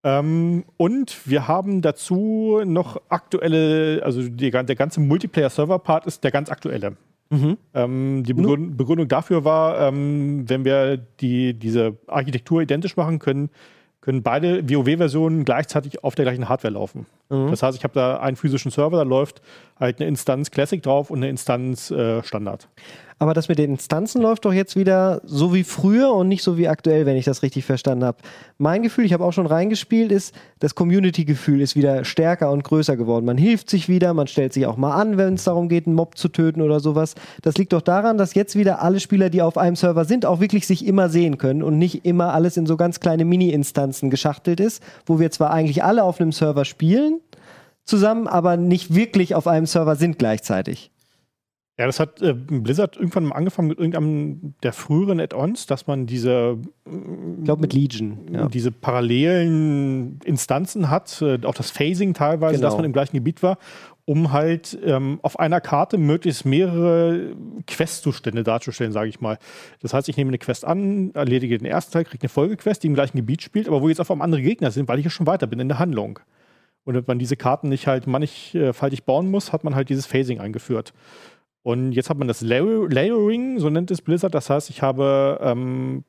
[0.03, 6.49] Ähm, und wir haben dazu noch aktuelle, also die, der ganze Multiplayer-Server-Part ist der ganz
[6.49, 6.95] aktuelle.
[7.73, 13.49] Ähm, die Begründung, Begründung dafür war, ähm, wenn wir die, diese Architektur identisch machen können,
[13.99, 17.07] können beide WoW-Versionen gleichzeitig auf der gleichen Hardware laufen.
[17.49, 19.41] Das heißt, ich habe da einen physischen Server, da läuft
[19.77, 22.69] halt eine Instanz Classic drauf und eine Instanz äh, Standard.
[23.19, 26.55] Aber das mit den Instanzen läuft doch jetzt wieder so wie früher und nicht so
[26.57, 28.19] wie aktuell, wenn ich das richtig verstanden habe.
[28.59, 32.95] Mein Gefühl, ich habe auch schon reingespielt, ist, das Community-Gefühl ist wieder stärker und größer
[32.95, 33.25] geworden.
[33.25, 35.95] Man hilft sich wieder, man stellt sich auch mal an, wenn es darum geht, einen
[35.95, 37.15] Mob zu töten oder sowas.
[37.41, 40.39] Das liegt doch daran, dass jetzt wieder alle Spieler, die auf einem Server sind, auch
[40.39, 44.59] wirklich sich immer sehen können und nicht immer alles in so ganz kleine Mini-Instanzen geschachtelt
[44.59, 47.19] ist, wo wir zwar eigentlich alle auf einem Server spielen,
[47.83, 50.91] zusammen, aber nicht wirklich auf einem Server sind gleichzeitig.
[51.79, 56.07] Ja, das hat äh, Blizzard irgendwann mal angefangen mit irgendeinem der früheren Add-ons, dass man
[56.07, 58.17] diese, Ich glaube mit Legion.
[58.33, 58.47] Ja.
[58.47, 62.67] diese parallelen Instanzen hat, äh, auch das Phasing teilweise, Genau.
[62.67, 63.59] dass man im gleichen Gebiet war,
[64.05, 67.35] um halt ähm, auf einer Karte möglichst mehrere
[67.67, 69.37] Questzustände darzustellen, sage ich mal.
[69.81, 72.87] Das heißt, ich nehme eine Quest an, erledige den ersten Teil, kriege eine Folgequest, die
[72.87, 75.11] im gleichen Gebiet spielt, aber wo jetzt auf einmal andere Gegner sind, weil ich ja
[75.11, 76.19] schon weiter bin in der Handlung.
[76.85, 80.39] Und wenn man diese Karten nicht halt mannigfaltig bauen muss, hat man halt dieses Phasing
[80.39, 80.93] eingeführt.
[81.63, 84.33] Und jetzt hat man das Layer Layering, so nennt es Blizzard.
[84.33, 86.03] Das heißt, ich habe ähm,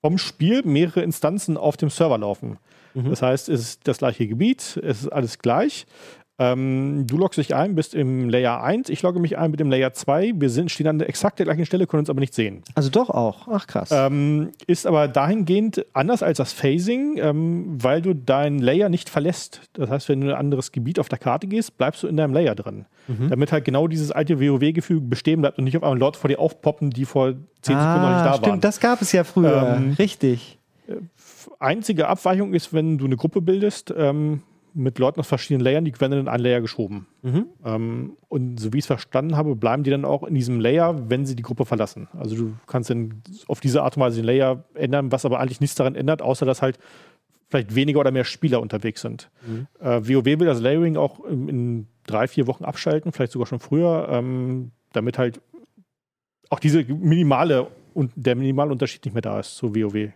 [0.00, 2.58] vom Spiel mehrere Instanzen auf dem Server laufen.
[2.94, 3.10] Mhm.
[3.10, 5.86] Das heißt, es ist das gleiche Gebiet, es ist alles gleich.
[6.36, 9.70] Ähm, du loggst dich ein, bist im Layer 1, ich logge mich ein mit dem
[9.70, 10.32] Layer 2.
[10.36, 12.62] Wir sind, stehen an der exakt der gleichen Stelle, können uns aber nicht sehen.
[12.74, 13.46] Also doch auch.
[13.48, 13.90] Ach krass.
[13.92, 19.60] Ähm, ist aber dahingehend anders als das Phasing, ähm, weil du deinen Layer nicht verlässt.
[19.74, 22.16] Das heißt, wenn du in ein anderes Gebiet auf der Karte gehst, bleibst du in
[22.16, 22.86] deinem Layer drin.
[23.06, 26.38] Damit halt genau dieses alte WoW-Gefühl bestehen bleibt und nicht auf einmal Leute vor dir
[26.40, 28.60] aufpoppen, die vor 10 Sekunden noch nicht da Ah, stimmt, waren.
[28.60, 29.76] das gab es ja früher.
[29.76, 30.58] Ähm, Richtig.
[31.58, 34.42] Einzige Abweichung ist, wenn du eine Gruppe bildest ähm,
[34.74, 37.06] mit Leuten aus verschiedenen Layern, die werden dann in einen Layer geschoben.
[37.22, 37.46] Mhm.
[37.64, 41.08] Ähm, und so wie ich es verstanden habe, bleiben die dann auch in diesem Layer,
[41.08, 42.08] wenn sie die Gruppe verlassen.
[42.18, 45.60] Also du kannst dann auf diese Art und Weise den Layer ändern, was aber eigentlich
[45.60, 46.78] nichts daran ändert, außer dass halt
[47.48, 49.30] vielleicht weniger oder mehr Spieler unterwegs sind.
[49.80, 53.60] Äh, WoW will das Layering auch in, in drei, vier Wochen abschalten, vielleicht sogar schon
[53.60, 55.40] früher, ähm, damit halt
[56.50, 60.10] auch diese minimale und der minimale Unterschied nicht mehr da ist zu WoW.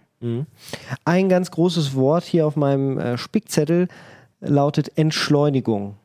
[1.05, 3.89] Ein ganz großes Wort hier auf meinem äh, Spickzettel
[4.41, 5.97] lautet Entschleunigung.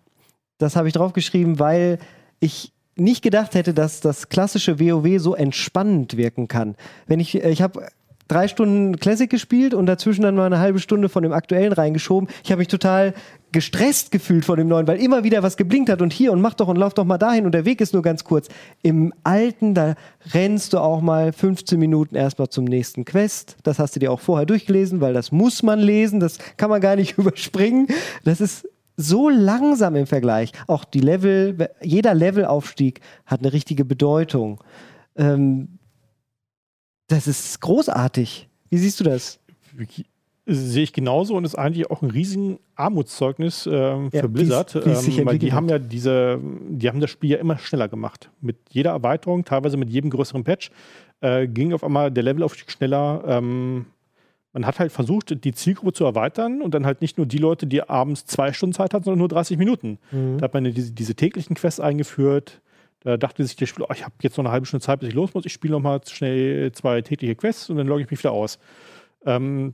[0.58, 2.00] Das habe ich draufgeschrieben, weil
[2.40, 6.76] ich nicht gedacht hätte, dass das klassische WoW so entspannend wirken kann.
[7.08, 7.88] Wenn ich, äh, ich habe
[8.28, 12.30] drei Stunden Classic gespielt und dazwischen dann mal eine halbe Stunde von dem aktuellen reingeschoben.
[12.44, 13.14] Ich habe mich total
[13.54, 16.56] gestresst gefühlt von dem neuen, weil immer wieder was geblinkt hat und hier und mach
[16.56, 18.50] doch und lauf doch mal dahin und der Weg ist nur ganz kurz.
[18.82, 19.96] Im alten, da
[20.34, 23.56] rennst du auch mal 15 Minuten erstmal zum nächsten Quest.
[23.64, 26.82] Das hast du dir auch vorher durchgelesen, weil das muss man lesen, das kann man
[26.82, 27.88] gar nicht überspringen.
[28.26, 30.52] Das ist so langsam im Vergleich.
[30.68, 34.64] Auch die Level, jeder Levelaufstieg hat eine richtige Bedeutung.
[35.16, 35.80] Ähm,
[37.08, 38.50] das ist großartig.
[38.70, 39.40] Wie siehst du das?
[40.46, 44.80] Sehe ich genauso und ist eigentlich auch ein riesen Armutszeugnis ähm, Ja, für Blizzard, wie
[44.80, 46.40] es- wie es sich ähm, weil die haben ja diese,
[46.70, 48.30] die haben das Spiel ja immer schneller gemacht.
[48.42, 50.70] Mit jeder Erweiterung, teilweise mit jedem größeren Patch,
[51.22, 53.24] äh, ging auf einmal der Levelaufstieg schneller.
[53.26, 53.86] Ähm,
[54.52, 57.66] man hat halt versucht, die Zielgruppe zu erweitern und dann halt nicht nur die Leute,
[57.66, 59.98] die abends zwei Stunden Zeit hatten, sondern nur 30 Minuten.
[60.38, 62.62] Da hat man diese, diese täglichen Quests eingeführt.
[63.00, 65.10] Da dachte sich der Spieler, oh, ich habe jetzt noch eine halbe Stunde Zeit, bis
[65.10, 65.46] ich los muss.
[65.46, 68.60] Ich spiele noch mal schnell zwei tägliche Quests und dann logge ich mich wieder aus.
[69.26, 69.74] Ähm,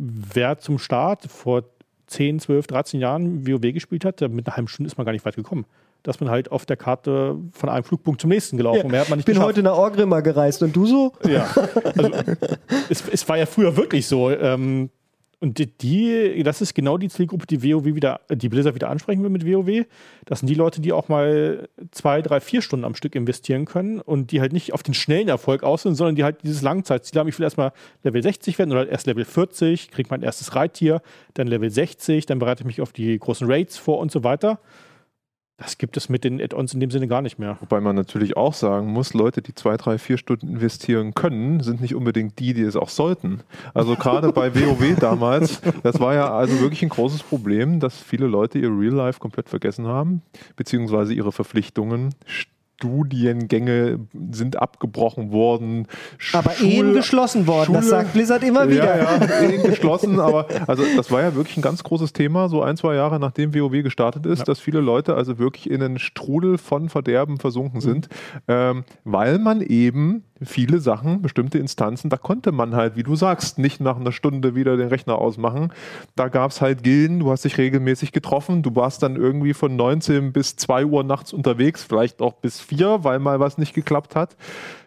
[0.00, 1.64] wer zum Start vor
[2.06, 5.24] 10, 12, 13 Jahren WoW gespielt hat, mit einer halben Stunde ist man gar nicht
[5.24, 5.66] weit gekommen.
[6.02, 8.90] Dass man halt auf der Karte von einem Flugpunkt zum nächsten gelaufen.
[8.90, 9.48] Mehr hat man Ich nicht bin geschafft.
[9.50, 11.12] heute nach Orgrimmar gereist und du so?
[11.28, 11.46] Ja,
[11.94, 12.10] also
[12.88, 14.30] es, es war ja früher wirklich so.
[14.30, 14.88] Ähm,
[15.40, 19.22] und die- die, das ist genau die Zielgruppe, die WoW wieder, die Blizzard wieder ansprechen
[19.22, 19.86] will mit WoW.
[20.26, 24.00] Das sind die Leute, die auch mal zwei, drei, vier Stunden am Stück investieren können
[24.00, 27.18] und die halt nicht auf den schnellen Erfolg aus sind, sondern die halt dieses Langzeitziel
[27.18, 27.28] haben.
[27.28, 27.72] Ich will erstmal
[28.04, 31.00] Level 60 werden oder erst Level 40, kriege mein erstes Reittier,
[31.34, 34.60] dann Level 60, dann bereite ich mich auf die großen Raids vor und so weiter.
[35.60, 37.58] Das gibt es mit den Add-ons in dem Sinne gar nicht mehr.
[37.60, 41.82] Wobei man natürlich auch sagen muss, Leute, die zwei, drei, vier Stunden investieren können, sind
[41.82, 43.42] nicht unbedingt die, die es auch sollten.
[43.74, 48.26] Also gerade bei WoW damals, das war ja also wirklich ein großes Problem, dass viele
[48.26, 50.22] Leute ihr Real Life komplett vergessen haben,
[50.56, 52.14] beziehungsweise ihre Verpflichtungen.
[52.80, 54.00] Studiengänge
[54.32, 55.86] sind abgebrochen worden.
[56.32, 58.96] Aber Schul- Ehen geschlossen worden, das Schule- sagt Blizzard immer wieder.
[58.96, 62.62] Ja, ja, Ehen geschlossen, aber also das war ja wirklich ein ganz großes Thema, so
[62.62, 66.56] ein, zwei Jahre nachdem WoW gestartet ist, dass viele Leute also wirklich in einen Strudel
[66.56, 68.08] von Verderben versunken sind,
[68.48, 73.58] ähm, weil man eben viele Sachen, bestimmte Instanzen, da konnte man halt, wie du sagst,
[73.58, 75.72] nicht nach einer Stunde wieder den Rechner ausmachen.
[76.16, 79.76] Da gab es halt Gilden, du hast dich regelmäßig getroffen, du warst dann irgendwie von
[79.76, 84.16] 19 bis 2 Uhr nachts unterwegs, vielleicht auch bis 4, weil mal was nicht geklappt
[84.16, 84.36] hat.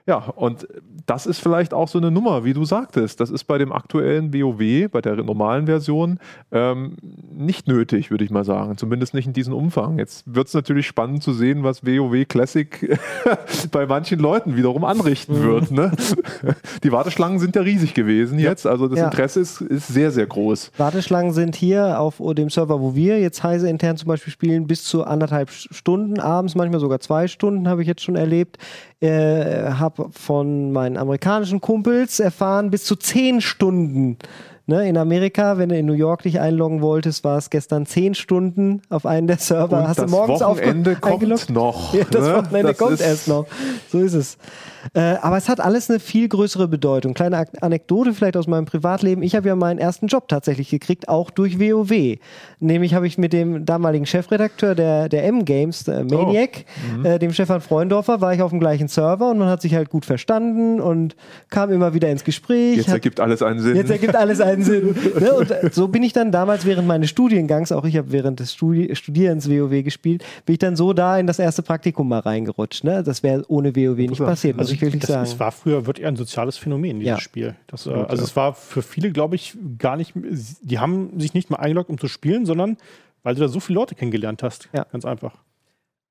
[0.05, 0.67] Ja, und
[1.05, 3.21] das ist vielleicht auch so eine Nummer, wie du sagtest.
[3.21, 6.19] Das ist bei dem aktuellen WoW, bei der normalen Version,
[6.51, 6.97] ähm,
[7.33, 8.75] nicht nötig, würde ich mal sagen.
[8.77, 9.97] Zumindest nicht in diesem Umfang.
[9.99, 12.99] Jetzt wird es natürlich spannend zu sehen, was WoW Classic
[13.71, 15.71] bei manchen Leuten wiederum anrichten wird.
[15.71, 15.91] Ne?
[16.83, 18.67] Die Warteschlangen sind ja riesig gewesen jetzt.
[18.67, 19.05] Also das Ja.
[19.05, 20.71] Interesse ist, ist sehr, sehr groß.
[20.77, 24.83] Warteschlangen sind hier auf dem Server, wo wir jetzt Heise intern zum Beispiel spielen, bis
[24.83, 28.57] zu anderthalb Stunden abends, manchmal sogar zwei Stunden, habe ich jetzt schon erlebt.
[29.03, 34.17] Äh, habe von meinen amerikanischen Kumpels erfahren, bis zu zehn Stunden
[34.65, 38.15] Ne, in Amerika, wenn du in New York dich einloggen wolltest, war es gestern zehn
[38.15, 39.79] Stunden auf einen der Server.
[39.79, 41.49] Und Hast das du morgens Wochenende kommt eingeloggt?
[41.49, 42.35] noch, Ja, das ne?
[42.35, 43.45] Wochenende Das kommt erst noch.
[43.89, 44.37] So ist es.
[44.93, 47.13] Äh, aber es hat alles eine viel größere Bedeutung.
[47.13, 49.21] Kleine Anekdote vielleicht aus meinem Privatleben.
[49.23, 52.17] Ich habe ja meinen ersten Job tatsächlich gekriegt, auch durch WoW.
[52.59, 56.65] Nämlich habe ich mit dem damaligen Chefredakteur der, der M-Games, äh, Maniac,
[57.03, 59.89] äh, dem Stefan Freundorfer, war ich auf dem gleichen Server und man hat sich halt
[59.89, 61.15] gut verstanden und
[61.49, 62.77] kam immer wieder ins Gespräch.
[62.77, 63.75] Jetzt hat- ergibt alles einen Sinn.
[63.77, 64.95] Jetzt ergibt alles einen Sinn.
[65.19, 65.33] ne?
[65.33, 68.53] Und äh, so bin ich dann damals während meines Studiengangs, auch ich habe während des
[68.53, 72.83] Studi Studierens WoW gespielt, bin ich dann so da in das erste Praktikum mal reingerutscht.
[72.83, 73.03] Ne?
[73.03, 75.23] Das wäre ohne WoW nicht passiert, muss ich wirklich das, sagen.
[75.23, 77.19] Es war früher wirklich ein soziales Phänomen, dieses Ja.
[77.19, 77.55] Spiel.
[77.67, 80.13] Das, äh, also es war für viele, glaube ich, gar nicht,
[80.61, 82.77] die haben sich nicht mal eingeloggt, um zu spielen, sondern
[83.23, 84.69] weil du da so viele Leute kennengelernt hast.
[84.73, 84.85] Ja.
[84.91, 85.33] Ganz einfach.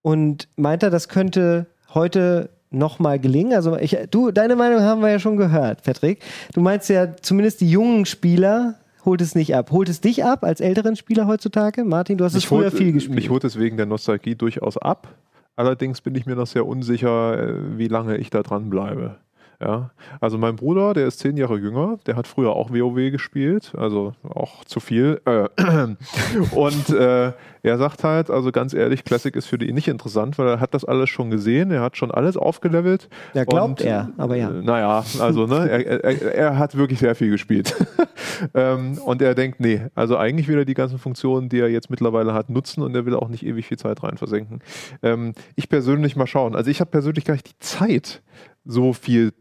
[0.00, 3.52] Und meint er, das könnte heute nochmal gelingen?
[3.54, 6.20] Also ich, du, deine Meinung haben wir ja schon gehört, Patrick.
[6.54, 9.70] Du meinst ja, zumindest die jungen Spieler holt es nicht ab.
[9.72, 11.84] Holt es dich ab als älteren Spieler heutzutage?
[11.84, 13.14] Martin, du hast es Mich früher holt- viel gespielt.
[13.16, 15.08] Mich holt es wegen der Nostalgie durchaus ab.
[15.56, 19.16] Allerdings bin ich mir noch sehr unsicher, äh, wie lange ich da dran bleibe.
[19.62, 23.72] Ja, also mein Bruder, der ist zehn Jahre jünger, der hat früher auch WoW gespielt,
[23.76, 25.20] also auch zu viel.
[25.24, 25.48] Äh,
[26.50, 27.32] und äh,
[27.62, 30.74] er sagt halt, also ganz ehrlich, Classic ist für ihn nicht interessant, weil er hat
[30.74, 33.08] das alles schon gesehen, er hat schon alles aufgelevelt.
[33.34, 34.50] Ja, glaubt Und, er, aber ja.
[34.50, 37.76] Äh, naja, also ne, er, er, er hat wirklich sehr viel gespielt.
[38.54, 41.88] ähm, und er denkt, nee, also eigentlich will er die ganzen Funktionen, die er jetzt
[41.88, 44.58] mittlerweile hat, nutzen und er will auch nicht ewig viel Zeit rein versenken.
[45.04, 46.56] Ähm, ich persönlich mal schauen.
[46.56, 48.22] Also ich habe persönlich gar nicht die Zeit,
[48.64, 49.32] so viel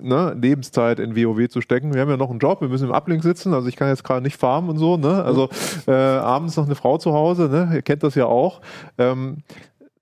[0.00, 1.94] ne, Lebenszeit in WoW zu stecken.
[1.94, 4.04] Wir haben ja noch einen Job, wir müssen im Uplink sitzen, also ich kann jetzt
[4.04, 4.96] gerade nicht farmen und so.
[4.96, 5.22] Ne?
[5.24, 5.48] Also
[5.86, 7.70] äh, abends noch eine Frau zu Hause, ne?
[7.74, 8.60] ihr kennt das ja auch.
[8.98, 9.38] Ähm,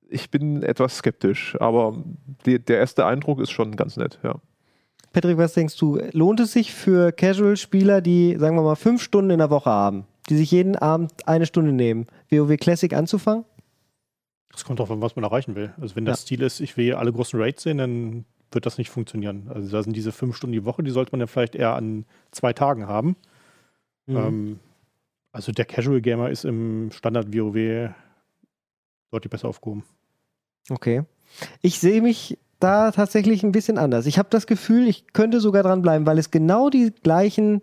[0.08, 1.96] ich bin etwas skeptisch, aber
[2.44, 4.36] die, der erste Eindruck ist schon ganz nett, ja.
[5.12, 5.98] Patrick, was denkst du?
[6.12, 10.06] Lohnt es sich für Casual-Spieler, die, sagen wir mal, fünf Stunden in der Woche haben,
[10.30, 13.44] die sich jeden Abend eine Stunde nehmen, WoW Classic anzufangen?
[14.54, 15.72] Es kommt drauf an, was man erreichen will.
[15.80, 16.26] Also wenn das Ja.
[16.28, 18.24] Ziel ist, ich will alle großen Raids sehen, dann
[18.54, 19.50] wird das nicht funktionieren.
[19.52, 22.04] Also da sind diese fünf Stunden die Woche, die sollte man ja vielleicht eher an
[22.30, 23.16] zwei Tagen haben.
[24.06, 24.16] Mhm.
[24.16, 24.60] Ähm,
[25.32, 27.90] also der Casual Gamer ist im Standard WoW
[29.10, 29.84] deutlich besser aufgehoben.
[30.70, 31.02] Okay.
[31.62, 34.06] Ich sehe mich da tatsächlich ein bisschen anders.
[34.06, 37.62] Ich habe das Gefühl, ich könnte sogar dranbleiben, weil es genau die gleichen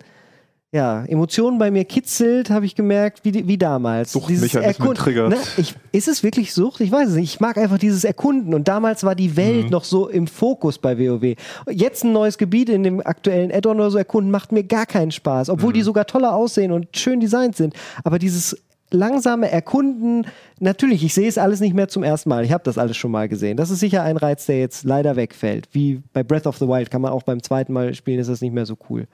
[0.72, 4.12] ja, Emotionen bei mir kitzelt, habe ich gemerkt, wie, wie damals.
[4.12, 5.30] Suchtmechanismen triggert.
[5.30, 6.80] Ne, ich, ist es wirklich Sucht?
[6.80, 7.34] Ich weiß es nicht.
[7.34, 8.54] Ich mag einfach dieses Erkunden.
[8.54, 9.70] Und damals war die Welt Mhm.
[9.70, 11.34] noch so im Fokus bei WoW.
[11.70, 15.10] Jetzt ein neues Gebiet in dem aktuellen Add-on oder so erkunden, macht mir gar keinen
[15.10, 15.50] Spaß.
[15.50, 15.74] Obwohl Mhm.
[15.74, 17.74] die sogar toller aussehen und schön designt sind.
[18.04, 18.56] Aber dieses
[18.92, 20.26] langsame Erkunden,
[20.60, 22.44] natürlich, ich sehe es alles nicht mehr zum ersten Mal.
[22.44, 23.56] Ich habe das alles schon mal gesehen.
[23.56, 25.68] Das ist sicher ein Reiz, der jetzt leider wegfällt.
[25.72, 28.40] Wie bei Breath of the Wild kann man auch beim zweiten Mal spielen, ist das
[28.40, 29.06] nicht mehr so cool.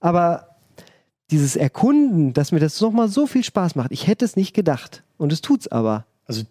[0.00, 0.46] Aber
[1.30, 5.02] dieses Erkunden, dass mir das nochmal so viel Spaß macht, ich hätte es nicht gedacht.
[5.16, 6.06] Und es tut's aber.
[6.26, 6.42] Also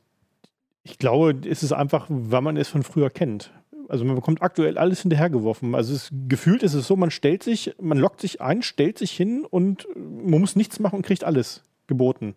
[0.83, 3.51] ich glaube, es ist einfach, weil man es von früher kennt.
[3.89, 5.73] Also man bekommt aktuell alles hinterhergeworfen.
[5.73, 9.11] Also es, gefühlt ist es so, man stellt sich, man lockt sich ein, stellt sich
[9.11, 12.35] hin und man muss nichts machen und kriegt alles geboten.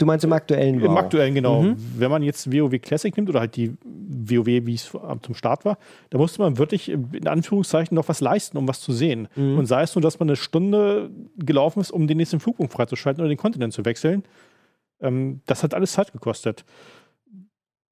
[0.00, 0.96] Du meinst im aktuellen Im WoW?
[0.96, 1.60] aktuellen, genau.
[1.60, 1.76] Mhm.
[1.98, 4.90] Wenn man jetzt WoW Classic nimmt oder halt die WoW, wie es
[5.20, 5.76] zum Start war,
[6.08, 9.28] da musste man wirklich in Anführungszeichen noch was leisten, um was zu sehen.
[9.36, 9.58] Mhm.
[9.58, 13.20] Und sei es nur, dass man eine Stunde gelaufen ist, um den nächsten Flugpunkt freizuschalten
[13.20, 14.22] oder den Kontinent zu wechseln.
[15.02, 16.64] Ähm, das hat alles Zeit gekostet.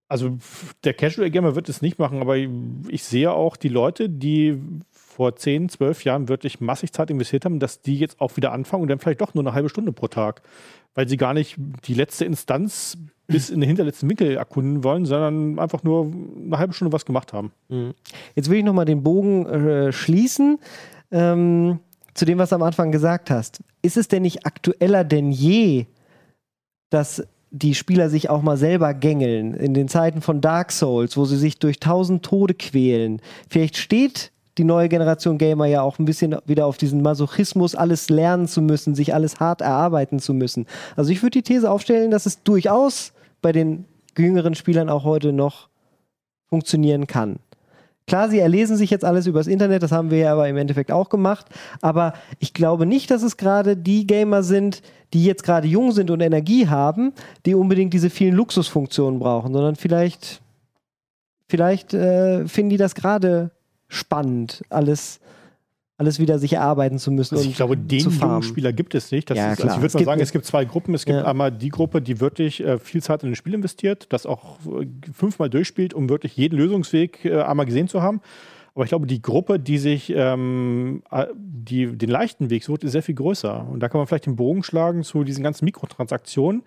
[0.09, 0.39] Also
[0.85, 4.59] der Casual Gamer wird es nicht machen, aber ich sehe auch die Leute, die
[4.91, 8.83] vor 10, 12 Jahren wirklich massig Zeit investiert haben, dass die jetzt auch wieder anfangen
[8.83, 10.43] und dann vielleicht doch nur eine halbe Stunde pro Tag,
[10.95, 12.97] weil sie gar nicht die letzte Instanz
[13.27, 17.35] bis in den hinterletzten Winkel erkunden wollen, sondern einfach nur eine halbe Stunde was gemacht
[17.35, 17.53] haben.
[18.35, 20.59] Jetzt will ich nochmal den Bogen äh, schließen
[21.11, 21.81] ähm,
[22.15, 23.63] zu dem, was du am Anfang gesagt hast.
[23.83, 25.87] Ist es denn nicht aktueller denn je,
[26.89, 31.25] dass die Spieler sich auch mal selber gängeln in den Zeiten von Dark Souls, wo
[31.25, 33.21] sie sich durch tausend Tode quälen?
[33.49, 38.11] Vielleicht steht die neue Generation Gamer ja auch ein bisschen wieder auf diesen Masochismus, alles
[38.11, 40.67] lernen zu müssen, sich alles hart erarbeiten zu müssen.
[40.97, 43.85] Also ich würde die These aufstellen, dass es durchaus bei den
[44.17, 45.69] jüngeren Spielern auch heute noch
[46.49, 47.39] funktionieren kann.
[48.09, 50.91] Klar, sie erlesen sich jetzt alles übers Internet, das haben wir ja aber im Endeffekt
[50.91, 51.47] auch gemacht.
[51.83, 54.83] Aber ich glaube nicht, dass es gerade die Gamer sind,
[55.13, 57.13] die jetzt gerade jung sind und Energie haben,
[57.45, 60.41] die unbedingt diese vielen Luxusfunktionen brauchen, sondern vielleicht,
[61.49, 63.51] vielleicht äh, finden die das gerade
[63.89, 65.21] spannend, alles,
[65.99, 67.35] alles wieder sich erarbeiten zu müssen.
[67.35, 68.43] Also und ich glaube, den jungen.
[68.43, 69.29] Spieler gibt es nicht.
[69.31, 70.95] Das Ja, ist, also ich würde mal sagen, es gibt zwei Gruppen.
[70.95, 71.25] Es gibt Ja.
[71.25, 74.87] einmal die Gruppe, die wirklich äh, viel Zeit in ein Spiel investiert, das auch äh,
[75.13, 78.21] fünfmal durchspielt, um wirklich jeden Lösungsweg äh, einmal gesehen zu haben.
[78.77, 82.93] Aber ich glaube, die Gruppe, die sich ähm, äh, die, den leichten Weg sucht, ist
[82.93, 83.67] sehr viel größer.
[83.69, 86.63] Und da kann man vielleicht den Bogen schlagen zu diesen ganzen Mikrotransaktionen.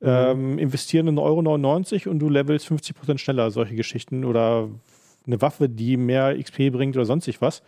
[0.00, 1.22] Ähm, investieren in 1,99
[2.06, 4.24] Euro und du levelst 50% schneller, solche Geschichten.
[4.24, 4.68] Oder
[5.26, 7.62] eine Waffe, die mehr XP bringt oder sonstig was.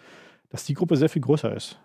[0.50, 1.78] Dass die Gruppe sehr viel größer ist.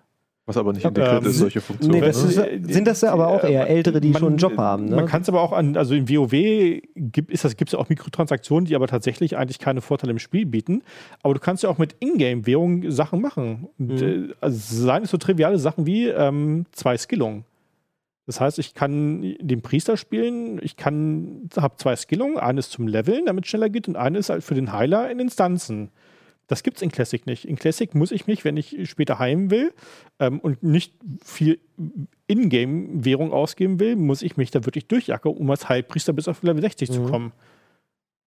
[0.45, 1.99] Was aber nicht integriert ähm, ist, solche Funktionen.
[2.01, 2.45] Nee, das ne?
[2.47, 4.85] ist, sind das ja aber auch eher Ältere, die Man- schon einen Job haben.
[4.85, 4.97] Ne?
[4.97, 8.65] Man kann es aber auch an, also im WoW gibt es das, ja auch Mikrotransaktionen,
[8.65, 10.83] die aber tatsächlich eigentlich keine Vorteile im Spiel bieten.
[11.21, 13.69] Aber du kannst ja auch mit Ingame-Währung Sachen machen.
[13.79, 14.29] Und, Mhm.
[14.31, 17.45] äh, also seien es so triviale Sachen wie ähm, zwei Skillungen.
[18.25, 23.25] Das heißt, ich kann den Priester spielen, ich kann, habe zwei Skillungen, eines zum Leveln,
[23.27, 25.89] damit es schneller geht, und eines halt für den Heiler in Instanzen.
[26.53, 27.45] Das gibt es in Classic nicht.
[27.45, 29.73] In Classic muss ich mich, wenn ich später heim will
[30.19, 30.93] ähm, und nicht
[31.25, 31.57] viel
[32.27, 36.61] Ingame-Währung ausgeben will, muss ich mich da wirklich durchjackern, um als Heilpriester bis auf Level
[36.61, 37.09] 60 zu Mhm.
[37.09, 37.31] kommen.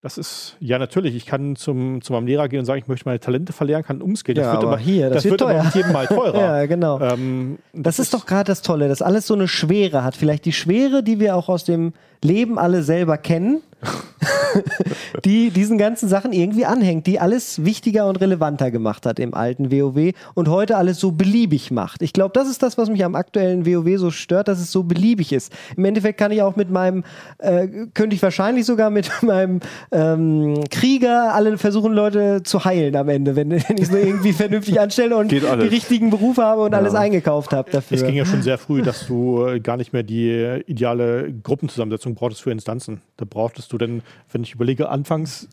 [0.03, 1.17] Das ist, ja, natürlich.
[1.17, 4.03] Ich kann zum, zu meinem Lehrer gehen und sagen, ich möchte meine Talente verlernen, kann
[4.03, 4.43] umskillen.
[4.43, 5.65] Ja, aber hier, das wird aber teuer.
[5.65, 6.41] mit jedem Mal teurer.
[6.61, 7.01] ja, genau.
[7.01, 10.15] ähm, Das ist doch gerade das Tolle, dass alles so eine Schwere hat.
[10.17, 13.63] Vielleicht die Schwere, die wir auch aus dem Leben alle selber kennen,
[15.25, 19.71] die diesen ganzen Sachen irgendwie anhängt, die alles wichtiger und relevanter gemacht hat im alten
[19.71, 22.03] WoW und heute alles so beliebig macht.
[22.03, 24.83] Ich glaube, das ist das, was mich am aktuellen WoW so stört, dass es so
[24.83, 25.53] beliebig ist.
[25.77, 27.05] Im Endeffekt kann ich auch mit meinem,
[27.39, 29.61] äh, könnte ich wahrscheinlich sogar mit meinem
[29.93, 34.81] ähm, Krieger alle versuchen, Leute zu heilen am Ende, wenn, wenn ich so irgendwie vernünftig
[34.81, 37.97] anstelle und die richtigen Beruf habe und alles eingekauft habe dafür.
[37.97, 41.33] Es ging ja schon sehr früh, dass du äh, gar nicht mehr die äh, ideale
[41.43, 43.01] Gruppenzusammensetzung brauchtest für Instanzen.
[43.17, 45.49] Da brauchtest du dann, wenn ich überlege, anfangs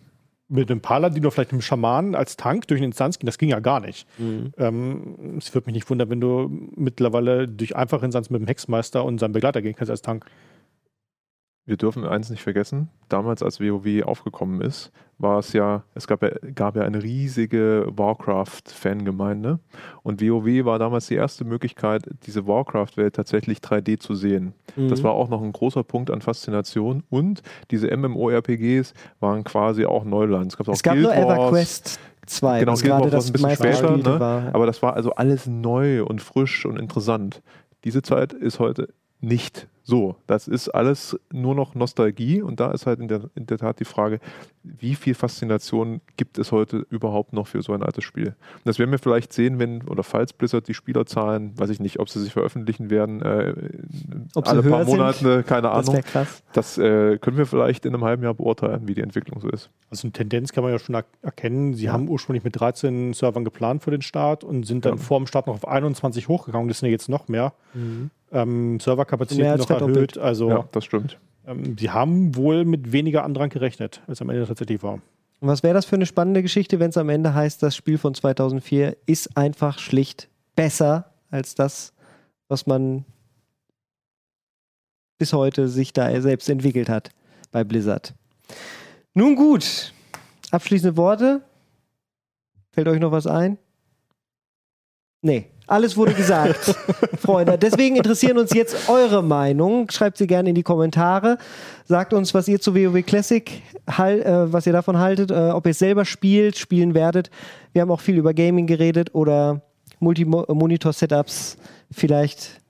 [0.50, 3.50] mit einem Paladin oder vielleicht einem Schamanen als Tank durch eine Instanz gehen, das ging
[3.50, 4.08] ja gar nicht.
[4.58, 9.04] Ähm, es würde mich nicht wundern, wenn du mittlerweile durch einfache Instanzen mit dem Hexmeister
[9.04, 10.26] und seinem Begleiter gehen kannst als Tank.
[11.66, 16.22] Wir dürfen eins nicht vergessen, damals als WoW aufgekommen ist, war es ja, es gab
[16.22, 19.60] ja, gab ja eine riesige Warcraft-Fangemeinde
[20.04, 24.54] und WoW war damals die erste Möglichkeit, diese Warcraft-Welt tatsächlich 3D zu sehen.
[24.76, 24.90] Mhm.
[24.90, 27.42] Das war auch noch ein großer Punkt an Faszination und
[27.72, 30.52] diese MMORPGs waren quasi auch Neuland.
[30.52, 31.24] Es gab auch Es gab Guild nur Wars.
[31.40, 34.20] EverQuest 2, Genau, was gerade das ein bisschen später, ne?
[34.20, 34.44] war.
[34.54, 37.42] aber das war also alles neu und frisch und interessant.
[37.84, 38.90] Diese Zeit ist heute
[39.20, 40.16] nicht so.
[40.28, 43.80] Das ist alles nur noch Nostalgie und da ist halt in der, in der Tat
[43.80, 44.20] die Frage,
[44.64, 48.28] wie viel Faszination gibt es heute überhaupt noch für so ein altes Spiel?
[48.28, 52.00] Und das werden wir vielleicht sehen, wenn, oder falls Blizzard die Spielerzahlen, weiß ich nicht,
[52.00, 53.54] ob sie sich veröffentlichen werden, äh,
[54.36, 54.96] Ob sie alle paar höher sind?
[54.98, 55.96] Monate, keine Das Ahnung.
[55.96, 56.44] wäre krass.
[56.54, 59.70] Das äh, können wir vielleicht in einem halben Jahr beurteilen, wie die Entwicklung so ist.
[59.90, 61.74] Also eine Tendenz kann man ja schon er erkennen.
[61.74, 64.98] Sie haben ursprünglich mit 13 Servern geplant für den Start und sind dann Ja.
[65.04, 66.70] vor dem Start noch auf 21 hochgegangen.
[66.70, 67.54] Das sind ja jetzt noch mehr.
[68.32, 70.18] Ähm, Mehr Serverkapazität als noch verdoppelt.
[70.18, 70.18] erhöht.
[70.18, 71.18] Also Ja, das stimmt.
[71.48, 74.94] ähm, sie haben wohl mit weniger Andrang gerechnet, als am Ende tatsächlich war.
[75.40, 77.98] Und was wäre das für eine spannende Geschichte, wenn es am Ende heißt, das Spiel
[77.98, 81.94] von 2004 ist einfach schlicht besser als das,
[82.48, 83.04] was man
[85.18, 87.10] bis heute sich da selbst entwickelt hat
[87.52, 88.14] bei Blizzard.
[89.14, 89.94] Nun gut,
[90.52, 91.42] abschließende Worte.
[92.72, 93.58] Fällt euch noch was ein?
[95.22, 96.76] Nee, alles wurde gesagt,
[97.20, 97.58] Freunde.
[97.58, 99.90] Deswegen interessieren uns jetzt eure Meinung.
[99.90, 101.38] Schreibt sie gerne in die Kommentare.
[101.86, 105.66] Sagt uns, was ihr zu WoW Classic, hal äh, was ihr davon haltet, äh, ob
[105.66, 107.30] ihr es selber spielt, spielen werdet.
[107.72, 109.62] Wir haben auch viel über Gaming geredet oder
[110.00, 111.58] Multimonitor-Setups.
[111.92, 112.63] Vielleicht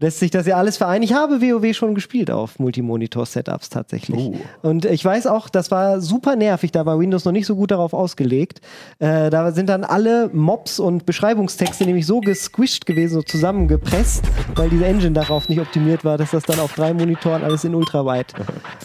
[0.00, 1.02] lässt sich das ja alles vereinen.
[1.02, 4.30] Ich habe WoW schon gespielt auf Multimonitor-Setups tatsächlich.
[4.62, 7.72] Und ich weiß auch, das war super nervig, da war Windows noch nicht so gut
[7.72, 8.60] darauf ausgelegt.
[9.00, 14.24] Äh, da sind dann alle Mobs und Beschreibungstexte nämlich so gesquished gewesen, so zusammengepresst,
[14.54, 17.74] weil diese Engine darauf nicht optimiert war, dass das dann auf drei Monitoren alles in
[17.74, 18.26] Ultrawide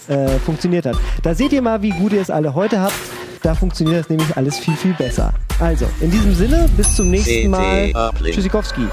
[0.07, 0.97] äh, funktioniert hat.
[1.21, 2.93] Da seht ihr mal, wie gut ihr es alle heute habt.
[3.43, 5.33] Da funktioniert das nämlich alles viel, viel besser.
[5.59, 7.91] Also, in diesem Sinne, bis zum nächsten Mal.
[8.23, 8.87] Tschüssikowski.